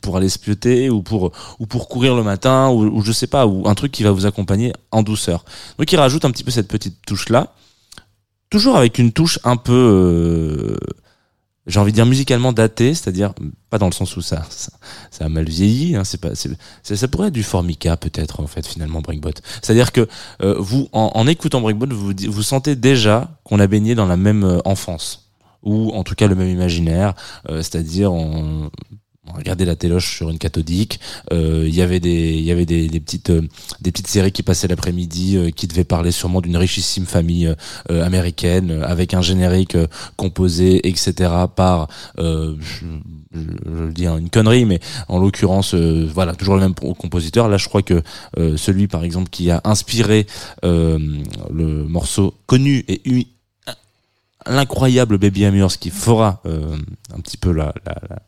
pour 0.00 0.16
aller 0.16 0.28
spioter 0.28 0.90
ou 0.90 1.02
pour 1.02 1.32
ou 1.58 1.66
pour 1.66 1.88
courir 1.88 2.14
le 2.14 2.22
matin 2.22 2.68
ou, 2.68 2.84
ou 2.84 3.02
je 3.02 3.12
sais 3.12 3.26
pas 3.26 3.46
ou 3.46 3.68
un 3.68 3.74
truc 3.74 3.92
qui 3.92 4.02
va 4.02 4.10
vous 4.10 4.26
accompagner 4.26 4.72
en 4.90 5.02
douceur. 5.02 5.44
Donc 5.78 5.90
il 5.92 5.96
rajoute 5.96 6.24
un 6.24 6.30
petit 6.30 6.44
peu 6.44 6.50
cette 6.50 6.68
petite 6.68 6.96
touche 7.06 7.28
là 7.28 7.52
toujours 8.50 8.76
avec 8.76 8.98
une 8.98 9.12
touche 9.12 9.38
un 9.44 9.56
peu 9.56 10.76
j'ai 11.68 11.78
envie 11.78 11.92
de 11.92 11.96
dire 11.96 12.06
musicalement 12.06 12.52
daté, 12.52 12.94
c'est-à-dire 12.94 13.34
pas 13.70 13.78
dans 13.78 13.86
le 13.86 13.92
sens 13.92 14.16
où 14.16 14.22
ça 14.22 14.42
ça, 14.50 14.72
ça 15.10 15.26
a 15.26 15.28
mal 15.28 15.48
vieilli, 15.48 15.94
hein, 15.94 16.04
c'est 16.04 16.20
pas 16.20 16.30
ça 16.82 17.08
pourrait 17.08 17.28
être 17.28 17.34
du 17.34 17.42
Formica 17.42 17.96
peut-être 17.96 18.40
en 18.40 18.46
fait 18.46 18.66
finalement 18.66 19.00
Breakbot. 19.00 19.30
C'est-à-dire 19.62 19.92
que 19.92 20.08
euh, 20.42 20.56
vous 20.58 20.88
en, 20.92 21.12
en, 21.14 21.26
écoutant 21.26 21.60
Breakbot 21.60 21.86
vous 21.90 22.12
vous 22.28 22.42
sentez 22.42 22.74
déjà 22.74 23.38
qu'on 23.44 23.60
a 23.60 23.66
baigné 23.66 23.94
dans 23.94 24.06
la 24.06 24.16
même 24.16 24.44
euh, 24.44 24.58
enfance 24.64 25.30
ou 25.62 25.90
en 25.90 26.04
tout 26.04 26.14
cas 26.14 26.26
le 26.26 26.34
même 26.34 26.48
imaginaire, 26.48 27.14
euh, 27.48 27.58
c'est-à-dire 27.58 28.12
on, 28.12 28.70
regardait 29.34 29.64
la 29.64 29.76
téloche 29.76 30.16
sur 30.16 30.30
une 30.30 30.38
cathodique. 30.38 31.00
Euh, 31.32 31.64
il 31.66 31.74
y 31.74 31.82
avait 31.82 32.00
des, 32.00 32.34
il 32.34 32.44
y 32.44 32.52
avait 32.52 32.66
des, 32.66 32.88
des 32.88 33.00
petites, 33.00 33.30
euh, 33.30 33.42
des 33.80 33.92
petites 33.92 34.08
séries 34.08 34.32
qui 34.32 34.42
passaient 34.42 34.68
l'après-midi, 34.68 35.36
euh, 35.36 35.50
qui 35.50 35.66
devaient 35.66 35.84
parler 35.84 36.10
sûrement 36.10 36.40
d'une 36.40 36.56
richissime 36.56 37.06
famille 37.06 37.54
américaine, 37.88 38.82
avec 38.82 39.14
un 39.14 39.22
générique 39.22 39.76
composé, 40.16 40.86
etc. 40.88 41.30
par, 41.54 41.88
je, 42.18 42.54
je, 43.32 43.70
le 43.70 43.92
dis 43.92 44.06
une 44.06 44.30
connerie, 44.30 44.64
mais 44.64 44.80
en 45.08 45.18
l'occurrence, 45.18 45.74
voilà, 45.74 46.34
toujours 46.34 46.56
le 46.56 46.60
même 46.60 46.74
compositeur. 46.74 47.48
Là, 47.48 47.56
je 47.56 47.68
crois 47.68 47.82
que 47.82 48.02
celui, 48.56 48.88
par 48.88 49.04
exemple, 49.04 49.30
qui 49.30 49.50
a 49.50 49.60
inspiré 49.64 50.26
le 50.62 51.84
morceau 51.84 52.34
connu 52.46 52.84
et 52.88 53.26
l'incroyable 54.46 55.18
Baby 55.18 55.44
Amurs 55.44 55.78
qui 55.78 55.90
fera 55.90 56.42
un 56.44 57.20
petit 57.20 57.36
peu 57.36 57.52
la, 57.52 57.74
la, 57.86 57.94
la 58.08 58.18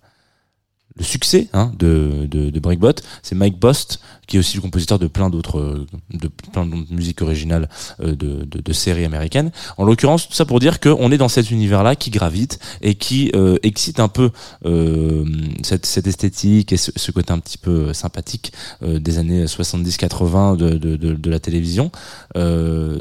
le 0.96 1.04
succès 1.04 1.48
hein, 1.52 1.72
de, 1.78 2.26
de, 2.28 2.50
de 2.50 2.60
Breakbot, 2.60 2.94
c'est 3.22 3.34
Mike 3.34 3.58
Bost, 3.58 4.00
qui 4.30 4.36
est 4.36 4.38
aussi 4.40 4.56
le 4.56 4.62
compositeur 4.62 4.98
de 4.98 5.08
plein 5.08 5.28
d'autres 5.28 5.84
de 6.12 6.28
plein 6.28 6.64
d'autres 6.64 6.92
musiques 6.92 7.20
originales 7.20 7.68
euh, 8.00 8.14
de, 8.14 8.44
de, 8.44 8.60
de, 8.60 8.72
séries 8.72 9.04
américaines. 9.04 9.50
En 9.76 9.84
l'occurrence, 9.84 10.28
tout 10.28 10.34
ça 10.34 10.44
pour 10.44 10.60
dire 10.60 10.78
qu'on 10.78 11.10
est 11.10 11.18
dans 11.18 11.28
cet 11.28 11.50
univers-là 11.50 11.96
qui 11.96 12.10
gravite 12.10 12.60
et 12.80 12.94
qui 12.94 13.32
euh, 13.34 13.58
excite 13.64 13.98
un 13.98 14.06
peu 14.06 14.30
euh, 14.64 15.24
cette, 15.62 15.84
cette 15.84 16.06
esthétique 16.06 16.72
et 16.72 16.76
ce, 16.76 16.92
ce, 16.94 17.10
côté 17.10 17.32
un 17.32 17.40
petit 17.40 17.58
peu 17.58 17.92
sympathique 17.92 18.52
euh, 18.84 19.00
des 19.00 19.18
années 19.18 19.46
70-80 19.46 20.56
de, 20.56 20.78
de, 20.78 20.96
de, 20.96 21.30
la 21.30 21.40
télévision, 21.40 21.90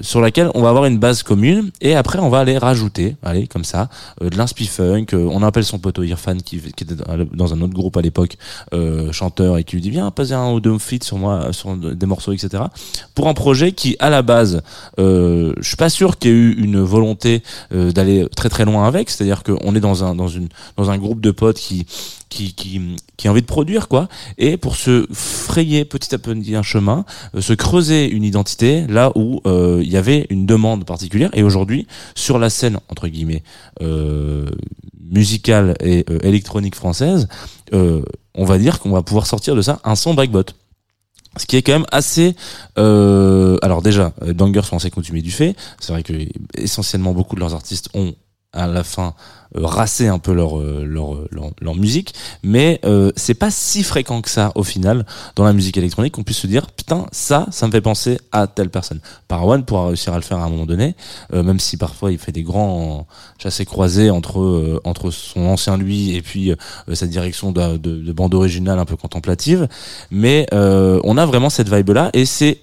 sur 0.02 0.22
laquelle 0.22 0.50
on 0.56 0.62
va 0.62 0.70
avoir 0.70 0.86
une 0.86 0.98
base 0.98 1.24
commune 1.24 1.72
et 1.82 1.96
après 1.96 2.20
on 2.20 2.30
va 2.30 2.40
aller 2.40 2.58
rajouter, 2.58 3.16
allez 3.24 3.48
comme 3.48 3.64
ça, 3.64 3.90
de 4.22 4.36
l'inspi 4.36 4.66
funk. 4.66 5.08
on 5.14 5.44
appelle 5.44 5.66
son 5.66 5.80
poteau 5.80 6.04
Irfan 6.04 6.38
qui, 6.38 6.60
qui 6.60 6.84
était 6.84 6.96
dans 7.34 7.54
un 7.54 7.62
autre 7.62 7.74
groupe 7.80 7.98
à 7.98 8.02
l'époque, 8.02 8.38
euh, 8.74 9.12
chanteur, 9.12 9.58
et 9.58 9.64
qui 9.64 9.76
lui 9.76 9.82
dit 9.82 9.90
viens 9.90 10.12
poser 10.12 10.36
un 10.36 10.52
ou 10.52 10.60
deux 10.60 10.78
feats 10.78 11.04
sur 11.04 11.18
moi, 11.18 11.52
sur 11.52 11.76
des 11.76 12.06
morceaux, 12.06 12.34
etc. 12.34 12.64
Pour 13.16 13.28
un 13.28 13.34
projet 13.34 13.72
qui, 13.72 13.96
à 14.00 14.10
la 14.10 14.22
base, 14.22 14.62
euh, 15.00 15.54
je 15.60 15.68
suis 15.68 15.78
pas 15.78 15.90
sûr 15.90 16.18
qu'il 16.18 16.32
y 16.32 16.34
ait 16.34 16.38
eu 16.38 16.54
une 16.64 16.82
volonté 16.82 17.44
euh, 17.74 17.92
d'aller 17.92 18.28
très 18.36 18.50
très 18.50 18.66
loin 18.66 18.86
avec. 18.88 19.10
C'est-à-dire 19.10 19.44
qu'on 19.44 19.76
est 19.76 19.80
dans 19.80 20.04
un 20.04 20.16
dans 20.16 20.28
une 20.28 20.50
dans 20.78 20.90
un 20.92 20.98
groupe 20.98 21.22
de 21.22 21.32
potes 21.32 21.58
qui 21.58 21.86
qui, 22.30 22.54
qui, 22.54 22.96
qui 23.18 23.28
a 23.28 23.32
envie 23.32 23.42
de 23.42 23.48
produire 23.48 23.88
quoi 23.88 24.08
et 24.38 24.58
pour 24.58 24.76
se 24.76 25.08
frayer 25.12 25.84
petit 25.84 26.14
à 26.14 26.18
petit 26.18 26.56
un 26.56 26.64
chemin 26.64 27.06
euh, 27.36 27.42
se 27.42 27.54
creuser 27.54 28.10
une 28.10 28.24
identité 28.24 28.86
là 28.88 29.12
où 29.16 29.42
euh, 29.46 29.82
il 29.84 29.92
y 29.92 29.98
avait 29.98 30.28
une 30.30 30.46
demande 30.46 30.86
particulière 30.86 31.30
et 31.34 31.44
aujourd'hui 31.44 31.88
sur 32.16 32.40
la 32.40 32.50
scène 32.50 32.80
entre 32.90 33.08
guillemets 33.08 33.44
euh, 33.82 34.50
musicale 35.12 35.76
et 35.80 36.06
euh, 36.10 36.20
électronique 36.22 36.76
française, 36.76 37.28
on 37.72 38.46
va 38.46 38.58
dire 38.58 38.80
qu'on 38.80 38.92
va 38.92 39.02
pouvoir 39.02 39.26
sortir 39.28 39.56
de 39.56 39.62
ça 39.62 39.80
un 39.84 39.96
son 39.96 40.14
breakbot. 40.14 40.46
Ce 41.38 41.46
qui 41.46 41.58
est 41.58 41.62
quand 41.62 41.74
même 41.74 41.86
assez. 41.92 42.36
Euh, 42.78 43.58
alors 43.62 43.82
déjà, 43.82 44.14
Dangers 44.26 44.64
sont 44.64 44.78
assez 44.78 44.90
du 44.90 45.32
fait. 45.32 45.56
C'est 45.80 45.94
vrai 45.94 46.04
que 46.04 46.14
essentiellement 46.56 47.14
beaucoup 47.14 47.36
de 47.36 47.40
leurs 47.40 47.54
artistes 47.54 47.90
ont 47.94 48.16
à 48.54 48.68
la 48.68 48.84
fin 48.84 49.14
euh, 49.56 49.66
rasser 49.66 50.08
un 50.08 50.20
peu 50.20 50.34
leur, 50.34 50.60
euh, 50.60 50.84
leur, 50.86 51.16
leur, 51.32 51.52
leur 51.62 51.76
musique, 51.76 52.14
mais 52.44 52.80
euh, 52.84 53.12
c'est 53.16 53.34
pas 53.34 53.52
si 53.52 53.84
fréquent 53.84 54.22
que 54.22 54.30
ça 54.30 54.52
au 54.56 54.64
final 54.64 55.06
dans 55.36 55.44
la 55.44 55.54
musique 55.54 55.78
électronique 55.78 56.14
qu'on 56.14 56.24
puisse 56.24 56.40
se 56.40 56.48
dire 56.48 56.68
putain 56.68 57.06
ça, 57.12 57.46
ça 57.52 57.68
me 57.68 57.72
fait 57.72 57.82
penser 57.82 58.20
à 58.32 58.48
telle 58.48 58.70
personne. 58.70 59.00
Parawan 59.28 59.64
pourra 59.64 59.88
réussir 59.88 60.14
à 60.14 60.16
le 60.16 60.24
faire 60.24 60.38
à 60.40 60.46
un 60.46 60.50
moment 60.50 60.66
donné, 60.66 60.96
euh, 61.34 61.44
même 61.44 61.60
si 61.60 61.78
parfois 61.78 62.12
il 62.12 62.18
fait 62.18 62.32
des 62.32 62.44
grands 62.44 63.08
chassés 63.38 63.66
croisés 63.66 64.10
entre 64.10 64.82
entre 64.84 65.12
son 65.12 65.42
ancien 65.46 65.78
lui 65.78 66.16
et 66.16 66.22
puis 66.22 66.52
sa 66.94 67.08
direction 67.08 67.52
de, 67.52 67.78
de, 67.78 68.02
de, 68.02 68.12
bande 68.12 68.34
originale 68.34 68.80
un 68.80 68.86
peu 68.86 68.96
contemplative, 68.96 69.68
mais 70.12 70.48
on 70.52 71.18
a 71.18 71.26
vraiment 71.26 71.50
cette 71.50 71.74
vibe 71.74 71.90
là 71.90 72.10
et 72.14 72.26
c'est 72.26 72.62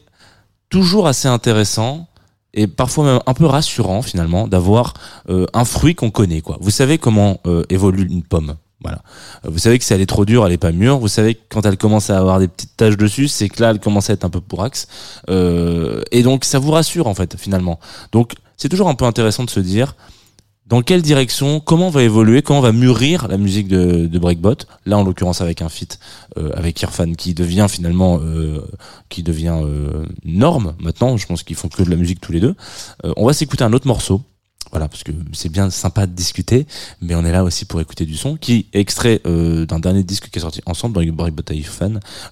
toujours 0.69 1.07
assez 1.07 1.29
intéressant 1.29 2.09
et 2.57 2.67
parfois 2.67 3.05
même 3.05 3.21
un 3.27 3.35
peu 3.35 3.47
rassurant 3.47 4.03
finalement 4.03 4.49
d'avoir 4.49 4.95
euh, 5.29 5.47
un 5.53 5.65
fruit 5.65 5.95
qu'on 5.95 6.11
connaît 6.11 6.41
quoi. 6.41 6.59
Vous 6.61 6.71
savez 6.71 6.99
comment 6.99 7.41
euh, 7.47 7.63
évolue 7.69 8.09
une 8.11 8.23
pomme. 8.23 8.57
Voilà. 8.83 9.03
Vous 9.45 9.59
savez 9.59 9.79
que 9.79 9.85
si 9.85 9.95
elle 9.95 10.01
est 10.01 10.07
trop 10.07 10.25
dure, 10.25 10.47
elle 10.47 10.53
est 10.53 10.59
pas 10.59 10.71
mûre. 10.71 10.99
Vous 10.99 11.09
savez 11.09 11.35
que 11.35 11.41
quand 11.49 11.65
elle 11.65 11.79
commence 11.79 12.11
à 12.11 12.19
avoir 12.19 12.39
des 12.39 12.47
petites 12.47 12.77
taches 12.77 12.97
dessus, 12.97 13.27
c'est 13.27 13.49
que 13.49 13.63
là, 13.63 13.71
elle 13.71 13.81
commence 13.81 14.11
à 14.11 14.13
être 14.13 14.25
un 14.25 14.31
peu 14.31 14.41
pourax. 14.41 14.87
Euh, 15.31 16.03
et 16.13 16.23
donc, 16.23 16.45
ça 16.45 16.59
vous 16.59 16.71
rassure 16.71 17.07
en 17.07 17.15
fait 17.15 17.37
finalement. 17.39 17.81
Donc, 18.13 18.35
c'est 18.57 18.69
toujours 18.69 18.89
un 18.89 18.95
peu 18.95 19.07
intéressant 19.07 19.45
de 19.45 19.51
se 19.51 19.61
dire, 19.61 19.97
dans 20.67 20.83
quelle 20.83 21.03
direction, 21.03 21.61
comment 21.61 21.91
va 21.91 22.03
évoluer, 22.03 22.43
comment 22.43 22.61
va 22.61 22.73
mûrir 22.73 23.29
la 23.29 23.37
musique 23.37 23.69
de, 23.69 24.19
Breakbot? 24.19 24.57
Là, 24.85 24.99
en 24.99 25.05
l'occurrence, 25.05 25.41
avec 25.41 25.63
un 25.63 25.69
feat 25.69 26.01
euh, 26.39 26.51
avec 26.55 26.83
Irfan 26.83 27.13
qui 27.13 27.35
devient 27.35 27.67
finalement, 27.69 28.19
euh, 28.21 28.61
qui 29.09 29.23
devient 29.23 29.61
euh, 29.63 30.05
norme 30.25 30.75
maintenant. 30.81 31.17
Je 31.17 31.27
pense 31.27 31.45
qu'ils 31.45 31.57
font 31.57 31.69
que 31.69 31.83
de 31.85 31.91
la 31.91 31.97
musique 31.97 32.21
tous 32.21 32.33
les 32.33 32.41
deux. 32.41 32.57
On 33.17 33.27
va 33.27 33.33
s'écouter 33.33 33.63
un 33.63 33.73
autre 33.73 33.87
morceau 33.87 34.23
voilà, 34.71 34.89
parce 34.89 35.05
que 35.05 35.13
c'est 35.33 35.49
bien 35.49 35.71
sympa 35.71 36.07
de 36.07 36.13
discuter, 36.13 36.67
mais 37.01 37.15
on 37.15 37.25
est 37.25 37.33
là 37.33 37.45
aussi 37.45 37.65
pour 37.65 37.81
écouter 37.81 38.05
du 38.05 38.17
son, 38.17 38.37
qui 38.37 38.69
est 38.73 38.79
extrait 38.79 39.21
euh, 39.27 39.65
d'un 39.67 39.79
dernier 39.79 40.03
disque 40.03 40.29
qui 40.29 40.39
est 40.39 40.43
sorti 40.43 40.61
ensemble 40.67 40.95
dans 40.95 41.13
Break 41.13 41.35
Bataille 41.35 41.65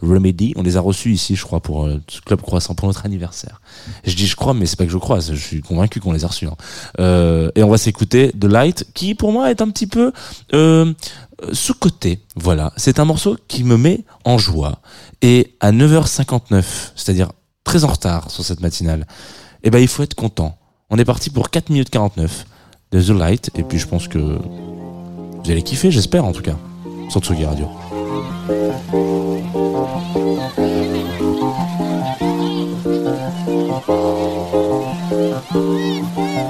Remedy. 0.02 0.52
On 0.56 0.62
les 0.62 0.76
a 0.76 0.80
reçus 0.80 1.12
ici, 1.12 1.36
je 1.36 1.44
crois, 1.44 1.60
pour 1.60 1.86
euh, 1.86 2.00
Club 2.26 2.40
Croissant 2.40 2.74
pour 2.74 2.88
notre 2.88 3.06
anniversaire. 3.06 3.60
Je 4.04 4.14
dis 4.14 4.26
je 4.26 4.36
crois, 4.36 4.54
mais 4.54 4.66
c'est 4.66 4.76
pas 4.76 4.84
que 4.84 4.90
je 4.90 4.98
crois, 4.98 5.20
je 5.20 5.34
suis 5.34 5.60
convaincu 5.60 6.00
qu'on 6.00 6.12
les 6.12 6.24
a 6.24 6.28
reçus. 6.28 6.46
Hein. 6.46 6.56
Euh, 7.00 7.50
et 7.54 7.62
on 7.62 7.70
va 7.70 7.78
s'écouter 7.78 8.32
The 8.38 8.44
Light, 8.44 8.86
qui 8.94 9.14
pour 9.14 9.32
moi 9.32 9.50
est 9.50 9.62
un 9.62 9.70
petit 9.70 9.86
peu 9.86 10.12
euh, 10.52 10.92
sous-côté. 11.52 12.20
Voilà, 12.36 12.72
c'est 12.76 12.98
un 12.98 13.04
morceau 13.04 13.36
qui 13.48 13.64
me 13.64 13.76
met 13.76 14.04
en 14.24 14.38
joie. 14.38 14.80
Et 15.22 15.54
à 15.60 15.72
9h59, 15.72 16.64
c'est-à-dire 16.96 17.30
très 17.62 17.84
en 17.84 17.88
retard 17.88 18.30
sur 18.30 18.44
cette 18.44 18.60
matinale, 18.60 19.06
eh 19.62 19.70
ben 19.70 19.78
il 19.78 19.88
faut 19.88 20.02
être 20.02 20.14
content 20.14 20.58
on 20.94 20.96
est 20.96 21.04
parti 21.04 21.28
pour 21.28 21.50
4 21.50 21.70
minutes 21.70 21.90
49 21.90 22.46
de 22.92 23.02
The 23.02 23.08
Light. 23.08 23.50
Et 23.56 23.64
puis 23.64 23.78
je 23.78 23.88
pense 23.88 24.06
que 24.06 24.18
vous 24.18 25.50
allez 25.50 25.62
kiffer, 25.62 25.90
j'espère 25.90 26.24
en 26.24 26.30
tout 26.30 26.42
cas, 26.42 26.56
sur 27.08 27.20
Tsugi 27.20 27.44
Radio. 27.44 27.66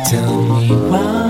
Tell 0.04 0.26
me 0.26 0.90
why 0.90 1.23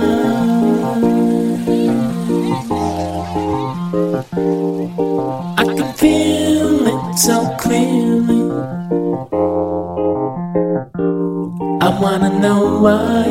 wanna 12.04 12.38
know 12.38 12.62
why. 12.84 13.24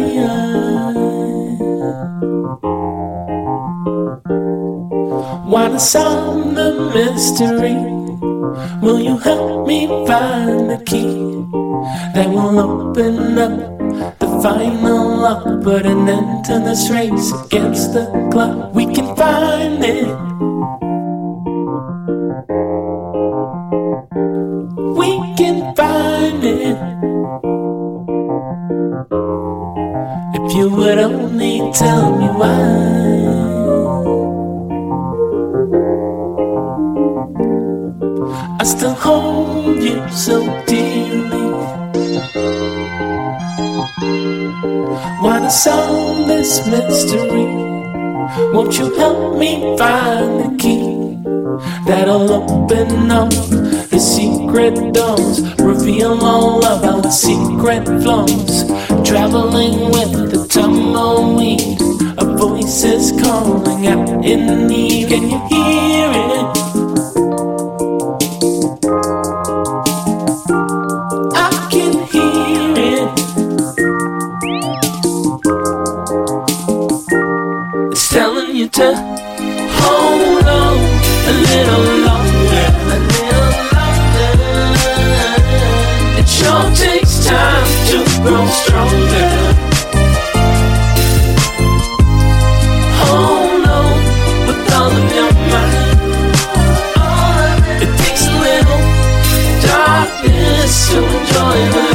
Wanna 5.53 5.79
solve 5.79 6.55
the 6.55 6.69
mystery. 6.95 7.77
Will 8.81 8.99
you 8.99 9.15
help 9.17 9.67
me 9.67 9.85
find 10.07 10.71
the 10.71 10.79
key 10.89 11.45
that 12.15 12.27
will 12.35 12.57
open 12.59 13.37
up 13.37 13.53
the 14.17 14.29
final 14.41 15.17
lock? 15.23 15.43
Put 15.61 15.85
an 15.85 16.09
end 16.09 16.43
to 16.45 16.57
this 16.67 16.89
race 16.89 17.29
against 17.45 17.93
the 17.93 18.05
clock. 18.31 18.73
We 18.73 18.85
can 18.95 19.15
find 19.15 19.83
it. 19.85 20.52
Tell 31.73 32.15
me 32.17 32.27
why. 32.27 32.93
I 38.59 38.63
still 38.63 38.93
hold 38.93 39.81
you 39.81 40.07
so 40.09 40.43
dearly. 40.67 41.43
Wanna 45.21 45.49
solve 45.49 46.27
this 46.27 46.65
mystery? 46.67 47.49
Won't 48.53 48.77
you 48.77 48.93
help 48.95 49.37
me 49.37 49.75
find 49.77 50.31
the 50.41 50.57
key 50.57 51.17
that'll 51.85 52.31
open 52.31 53.11
up 53.11 53.31
the 53.89 53.99
secret 53.99 54.93
doors, 54.93 55.41
reveal 55.59 56.23
all 56.23 56.63
of 56.63 56.83
our 56.83 57.11
secret 57.11 57.85
flaws? 58.03 58.72
Traveling 59.13 59.91
with 59.91 60.31
the 60.31 60.47
tumbleweed, 60.49 61.79
a 62.17 62.25
voice 62.35 62.83
is 62.83 63.11
calling 63.21 63.85
out 63.85 64.09
in 64.25 64.47
the 64.47 64.55
need. 64.55 65.09
Can 65.09 65.29
you 65.29 65.37
hear 65.49 66.09
it? 66.09 66.45
I 71.35 71.69
can 71.69 71.93
hear 72.07 72.73
it. 72.91 73.11
It's 77.91 78.09
telling 78.09 78.55
you 78.55 78.67
to 78.69 79.22
to 88.23 88.29
grow 88.29 88.45
stronger. 88.47 89.29
Hold 92.99 93.65
on 93.67 93.97
with 94.47 94.73
all 94.73 94.91
of 94.91 95.13
your 95.13 95.31
might. 95.51 95.79
It 97.81 97.91
takes 97.97 98.23
a 98.27 98.29
little 98.47 98.81
darkness 99.67 100.73
to 100.89 100.97
enjoy. 100.97 101.57
The 101.73 101.92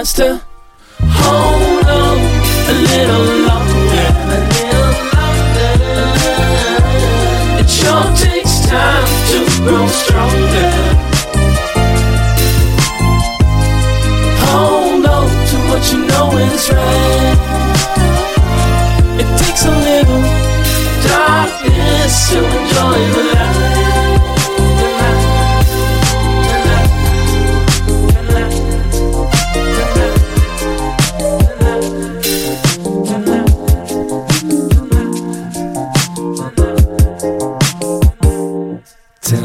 us 0.00 0.12
to 0.14 0.40
hold 1.02 1.86
on 1.86 2.18
a 2.68 2.76
little 2.88 3.26
longer, 3.48 4.08
a 4.32 4.40
little 4.56 4.92
longer. 5.12 5.72
It 7.60 7.68
sure 7.68 8.08
takes 8.16 8.54
time 8.66 9.08
to 9.30 9.38
grow 9.60 9.86
stronger. 9.88 10.70
Hold 14.48 15.04
on 15.04 15.28
to 15.50 15.56
what 15.68 15.82
you 15.92 15.98
know 16.08 16.28
is 16.48 16.64
right. 16.72 17.38
It 19.20 19.28
takes 19.38 19.62
a 19.66 19.74
little 19.88 20.22
darkness 21.12 22.12
to 22.30 22.38
enjoy 22.38 23.00
the 23.16 23.22
light. 23.34 23.89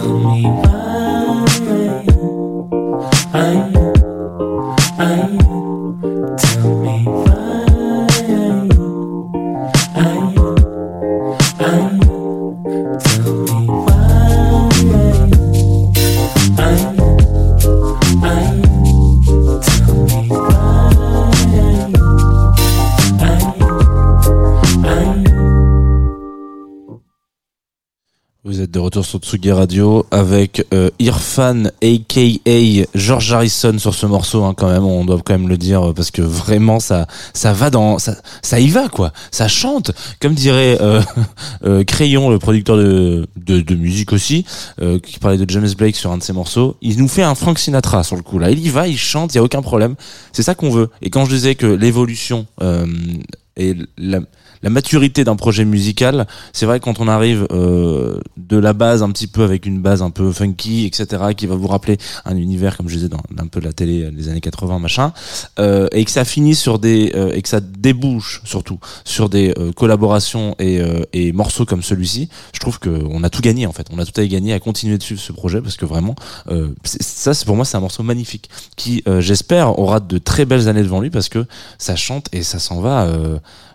Me 0.04 0.44
why. 0.44 1.46
I, 3.34 3.72
I, 5.00 5.45
retour 28.86 29.04
sur 29.04 29.20
Tsugi 29.20 29.52
Radio 29.52 30.06
avec 30.12 30.66
euh, 30.74 30.92
Irfan 31.00 31.72
aka 31.82 32.86
George 32.94 33.34
Harrison 33.34 33.80
sur 33.80 33.96
ce 33.96 34.06
morceau 34.06 34.44
hein, 34.44 34.54
quand 34.56 34.70
même. 34.70 34.84
On 34.84 35.04
doit 35.06 35.20
quand 35.26 35.34
même 35.34 35.50
le 35.50 35.58
dire 35.58 35.92
parce 35.96 36.12
que 36.12 36.22
vraiment 36.22 36.80
ça 36.80 37.08
ça 37.34 37.52
va 37.52 37.72
dans 37.72 37.98
ça 37.98 38.16
ça 38.44 38.60
y 38.60 38.70
va 38.70 38.88
quoi. 38.88 39.12
Ça 39.32 39.48
chante. 39.48 39.92
Comme 40.22 40.36
dirait 40.36 40.78
euh, 40.82 41.02
euh, 41.66 41.84
Crayon 41.84 42.30
le 42.30 42.38
producteur 42.38 42.78
de, 42.78 43.28
de, 43.36 43.76
musique 43.76 44.14
aussi 44.14 44.46
euh, 44.82 45.00
qui 45.00 45.18
parlait 45.18 45.38
de 45.38 45.50
James 45.50 45.70
Blake 45.76 45.96
sur 45.96 46.12
un 46.12 46.18
de 46.18 46.24
ses 46.24 46.34
morceaux 46.34 46.78
il 46.82 46.98
nous 47.00 47.08
fait 47.08 47.24
un 47.24 47.34
Frank 47.34 47.58
Sinatra 47.58 48.04
sur 48.04 48.16
le 48.16 48.22
coup 48.22 48.38
là. 48.38 48.52
Il 48.52 48.60
y 48.60 48.70
va 48.70 48.88
il 48.88 48.98
chante 48.98 49.34
il 49.34 49.38
y 49.38 49.40
a 49.40 49.44
aucun 49.44 49.64
problème. 49.64 49.96
C'est 50.32 50.44
ça 50.44 50.54
qu'on 50.54 50.70
veut. 50.70 50.90
Et 51.02 51.10
quand 51.10 51.26
je 51.26 51.32
disais 51.32 51.56
que 51.56 51.66
l'évolution 51.66 52.46
euh, 52.62 52.86
et 53.58 53.76
la, 53.98 54.20
la 54.66 54.72
maturité 54.72 55.24
d'un 55.24 55.36
projet 55.36 55.64
musical. 55.64 56.26
C'est 56.52 56.66
vrai 56.66 56.80
que 56.80 56.86
quand 56.86 57.00
on 57.00 57.08
arrive 57.08 57.48
euh, 57.52 58.20
de 58.36 58.58
la 58.58 58.74
base 58.74 59.04
un 59.04 59.12
petit 59.12 59.28
peu 59.28 59.44
avec 59.44 59.66
une 59.68 59.80
base 59.80 60.02
un 60.02 60.10
peu 60.10 60.32
funky, 60.32 60.86
etc., 60.86 61.24
qui 61.38 61.46
va 61.46 61.56
vous 61.56 61.68
rappeler 61.68 61.98
un 62.26 62.36
univers 62.36 62.76
comme 62.76 62.90
je 62.90 62.96
disais 62.96 63.10
dans 63.10 63.22
un 63.38 63.48
peu 63.48 63.60
la 63.60 63.74
télé 63.74 64.04
euh, 64.04 64.12
des 64.12 64.28
années 64.28 64.42
80, 64.42 64.80
machin, 64.80 65.14
euh, 65.60 65.88
et 65.92 66.04
que 66.04 66.12
ça 66.12 66.26
finit 66.26 66.56
sur 66.56 66.80
des 66.80 67.12
euh, 67.16 67.32
et 67.34 67.44
que 67.44 67.50
ça 67.50 67.60
débouche 67.60 68.42
surtout 68.44 68.80
sur 69.04 69.30
des 69.30 69.54
euh, 69.60 69.72
collaborations 69.72 70.56
et, 70.58 70.82
euh, 70.82 71.04
et 71.14 71.32
morceaux 71.32 71.66
comme 71.66 71.84
celui-ci, 71.84 72.30
je 72.52 72.60
trouve 72.60 72.80
que 72.80 72.90
on 72.90 73.24
a 73.24 73.30
tout 73.30 73.42
gagné 73.42 73.68
en 73.68 73.72
fait. 73.72 73.88
On 73.92 74.00
a 74.00 74.06
tout 74.06 74.20
à 74.20 74.26
gagner 74.26 74.54
à 74.54 74.60
continuer 74.60 74.98
de 74.98 75.04
suivre 75.04 75.22
ce 75.22 75.32
projet 75.32 75.62
parce 75.62 75.78
que 75.78 75.86
vraiment, 75.86 76.16
ça 76.84 77.34
c'est 77.36 77.46
pour 77.46 77.56
moi 77.56 77.66
c'est 77.66 77.78
un 77.78 77.82
morceau 77.82 78.02
magnifique 78.02 78.50
qui, 78.76 79.04
j'espère, 79.20 79.78
aura 79.78 80.00
de 80.00 80.18
très 80.18 80.46
belles 80.46 80.68
années 80.68 80.82
devant 80.84 81.02
lui 81.02 81.12
parce 81.12 81.30
que 81.30 81.46
ça 81.78 81.96
chante 81.96 82.28
et 82.32 82.42
ça 82.42 82.58
s'en 82.60 82.82
va. 82.82 83.08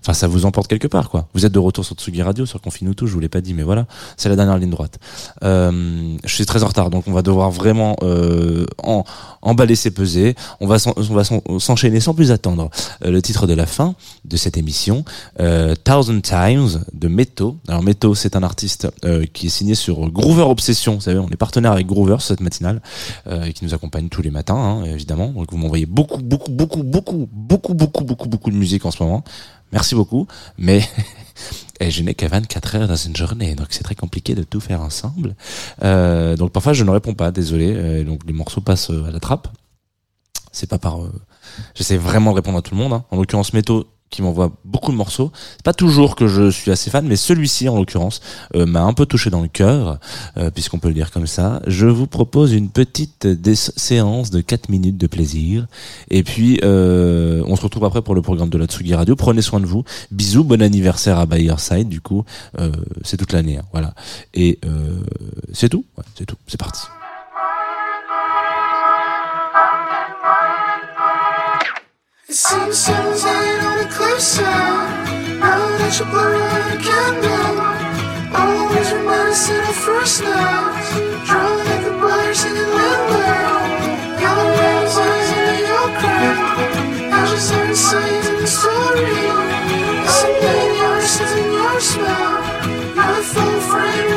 Enfin, 0.01 0.15
ça 0.15 0.27
vous 0.27 0.47
emporte 0.47 0.69
quelque 0.69 0.89
part, 0.89 1.11
quoi. 1.11 1.29
Vous 1.35 1.45
êtes 1.45 1.53
de 1.53 1.59
retour 1.59 1.85
sur 1.85 1.95
Tsugi 1.97 2.23
Radio, 2.23 2.47
sur 2.47 2.61
Confine 2.61 2.93
je 3.01 3.07
vous 3.07 3.21
l'ai 3.21 3.29
pas 3.29 3.41
dit, 3.41 3.55
mais 3.55 3.63
voilà, 3.63 3.87
c'est 4.17 4.29
la 4.29 4.37
dernière 4.37 4.59
ligne 4.59 4.71
droite. 4.71 4.99
Euh, 5.43 6.17
je 6.25 6.35
suis 6.35 6.47
très 6.47 6.63
en 6.63 6.67
retard, 6.69 6.91
donc 6.91 7.05
on 7.07 7.13
va 7.13 7.23
devoir 7.23 7.51
vraiment 7.51 7.97
euh, 8.03 8.67
en, 8.83 9.05
emballer 9.43 9.75
ses 9.75 9.91
pesées. 9.91 10.35
On 10.61 10.67
va 10.67 10.79
s'enchaîner 10.79 12.01
sans 12.01 12.15
plus 12.15 12.31
attendre. 12.31 12.71
Euh, 13.05 13.11
le 13.11 13.23
titre 13.23 13.47
de 13.47 13.55
la 13.55 13.67
fin 13.67 13.95
de 14.25 14.37
cette 14.37 14.57
émission, 14.57 15.05
euh, 15.41 15.75
Thousand 15.85 16.21
Times 16.21 16.85
de 16.93 17.09
Meto. 17.09 17.57
Alors 17.69 17.83
Meto, 17.83 18.15
c'est 18.15 18.37
un 18.37 18.43
artiste 18.43 18.89
euh, 19.05 19.25
qui 19.33 19.47
est 19.47 19.51
signé 19.51 19.75
sur 19.75 20.11
Groover 20.11 20.43
Obsession. 20.43 20.95
Vous 20.95 21.01
savez, 21.01 21.19
on 21.19 21.29
est 21.29 21.37
partenaire 21.37 21.73
avec 21.73 21.87
Groover 21.87 22.17
cette 22.21 22.41
matinale 22.41 22.81
et 23.47 23.53
qui 23.53 23.65
nous 23.65 23.75
accompagne 23.75 24.09
tous 24.09 24.23
les 24.23 24.31
matins, 24.31 24.57
hein, 24.57 24.85
évidemment. 24.85 25.29
Donc 25.29 25.51
vous 25.51 25.59
m'envoyez 25.59 25.87
beaucoup, 25.87 26.19
beaucoup, 26.19 26.51
beaucoup, 26.51 26.83
beaucoup, 26.83 27.29
beaucoup, 27.31 27.75
beaucoup, 27.75 28.05
beaucoup, 28.05 28.29
beaucoup 28.29 28.51
de 28.51 28.57
musique 28.57 28.85
en 28.85 28.91
ce 28.91 29.03
moment. 29.03 29.25
Merci 29.73 29.95
beaucoup, 29.95 30.27
mais 30.59 30.83
je 31.81 32.03
n'ai 32.03 32.15
que 32.15 32.27
24 32.27 32.75
heures 32.77 32.89
dans 32.89 32.97
une 32.97 33.17
journée, 33.17 33.55
donc 33.55 33.69
c'est 33.71 33.83
très 33.85 33.95
compliqué 33.95 34.35
de 34.35 34.43
tout 34.43 34.61
faire 34.61 34.81
ensemble. 34.83 35.37
Euh, 35.83 36.37
donc 36.37 36.53
parfois 36.53 36.73
je 36.73 36.85
ne 36.85 36.91
réponds 36.91 37.15
pas, 37.15 37.31
désolé. 37.31 37.73
Euh, 37.75 38.05
donc 38.05 38.21
les 38.27 38.33
morceaux 38.33 38.61
passent 38.61 38.91
euh, 38.91 39.05
à 39.07 39.11
la 39.11 39.21
trappe. 39.21 39.49
C'est 40.53 40.69
pas 40.69 40.79
par. 40.79 41.03
euh, 41.03 41.13
J'essaie 41.75 41.97
vraiment 41.97 42.31
de 42.33 42.37
répondre 42.37 42.59
à 42.59 42.63
tout 42.63 42.75
le 42.75 42.81
monde. 42.81 42.93
hein. 42.93 43.05
En 43.11 43.17
l'occurrence, 43.17 43.53
Méto 43.53 43.87
qui 44.11 44.23
m'envoie 44.23 44.53
beaucoup 44.65 44.91
de 44.91 44.97
morceaux. 44.97 45.31
C'est 45.57 45.63
pas 45.63 45.73
toujours 45.73 46.17
que 46.17 46.27
je 46.27 46.51
suis 46.51 46.71
assez 46.71 46.91
fan, 46.91 47.07
mais 47.07 47.17
celui-ci 47.17 47.69
en 47.69 47.77
l'occurrence 47.77 48.21
euh, 48.57 48.67
m'a 48.67 48.83
un 48.83 48.93
peu 48.93 49.07
touché 49.07 49.31
dans 49.31 49.41
le 49.41 49.49
cœur, 49.49 49.99
euh, 50.37 50.51
puisqu'on 50.51 50.79
peut 50.79 50.89
le 50.89 50.95
dire 50.95 51.11
comme 51.11 51.27
ça. 51.27 51.63
Je 51.67 51.87
vous 51.87 52.07
propose 52.07 52.53
une 52.53 52.71
petite 52.71 53.29
séance 53.45 54.31
de 54.31 54.41
4 54.41 54.69
minutes 54.69 54.97
de 54.97 55.07
plaisir. 55.07 55.67
Et 56.11 56.23
puis, 56.23 56.61
euh, 56.65 57.43
on 57.47 57.57
se 57.57 57.63
retrouve 57.63 57.85
après 57.85 58.03
pour 58.03 58.15
le 58.15 58.23
programme 58.23 58.51
de 58.51 58.59
la 58.59 58.67
Tsugi 58.67 58.95
Radio. 58.95 59.15
Prenez 59.17 59.43
soin 59.43 59.61
de 59.61 59.67
vous. 59.67 59.85
Bisous, 60.11 60.45
bon 60.45 60.61
anniversaire 60.61 61.19
à 61.19 61.27
Bayerside. 61.27 61.89
Du 61.89 62.01
coup, 62.01 62.25
c'est 63.03 63.17
toute 63.17 63.33
l'année. 63.33 63.59
hein, 63.59 63.65
voilà. 63.73 63.95
Et 64.35 64.59
c'est 65.53 65.69
tout. 65.69 65.85
C'est 66.17 66.27
tout. 66.27 66.37
C'est 66.47 66.59
parti. 66.59 66.83
me 73.81 73.91
closer. 73.91 74.45
I'll 74.45 75.71
let 75.79 75.99
you 75.99 76.05
blow 76.07 76.35
out 76.37 76.75
a 76.75 76.79
candle. 76.89 77.57
Always 78.41 78.93
remind 78.93 79.29
us 79.33 79.49
of 79.51 79.57
the 79.69 79.75
first 79.87 80.23
night. 80.23 81.25
Draw 81.27 81.49
like 81.69 81.85
the 81.85 81.95
bars 82.03 82.45
in 82.45 82.55
the. 82.55 82.71
Yellow 84.23 84.49
rose 84.61 84.97
eyes 85.09 85.31
in 85.37 85.45
the 85.49 85.61
ochre. 85.81 86.33
Ashes 87.19 87.51
are 87.53 87.67
the 87.67 87.77
signs 87.77 88.27
in 88.29 88.37
the 88.43 88.47
story. 88.59 89.17
Someday 90.19 90.65
yours 90.81 91.15
is 91.25 91.33
in 91.41 91.49
your 91.59 91.81
smell. 91.81 92.33
You're 92.97 93.19
a 93.19 93.31
full 93.33 93.61
frame. 93.71 94.10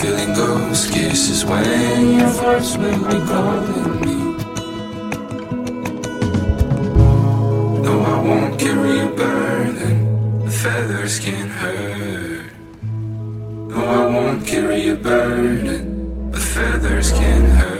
Feeling 0.00 0.32
ghost 0.32 0.92
kisses 0.94 1.44
when 1.44 2.18
your 2.18 2.28
voice 2.28 2.74
will 2.78 3.04
be 3.04 3.18
calling 3.28 4.00
me. 4.00 4.16
No, 7.84 8.00
I 8.00 8.20
won't 8.22 8.58
carry 8.58 9.00
a 9.00 9.08
burden. 9.08 10.44
The 10.46 10.50
feathers 10.50 11.20
can 11.20 11.48
hurt. 11.50 12.50
No, 13.68 13.76
I 13.76 14.06
won't 14.06 14.46
carry 14.46 14.88
a 14.88 14.94
burden. 14.94 16.30
The 16.30 16.40
feathers 16.40 17.12
can 17.12 17.44
hurt. 17.58 17.79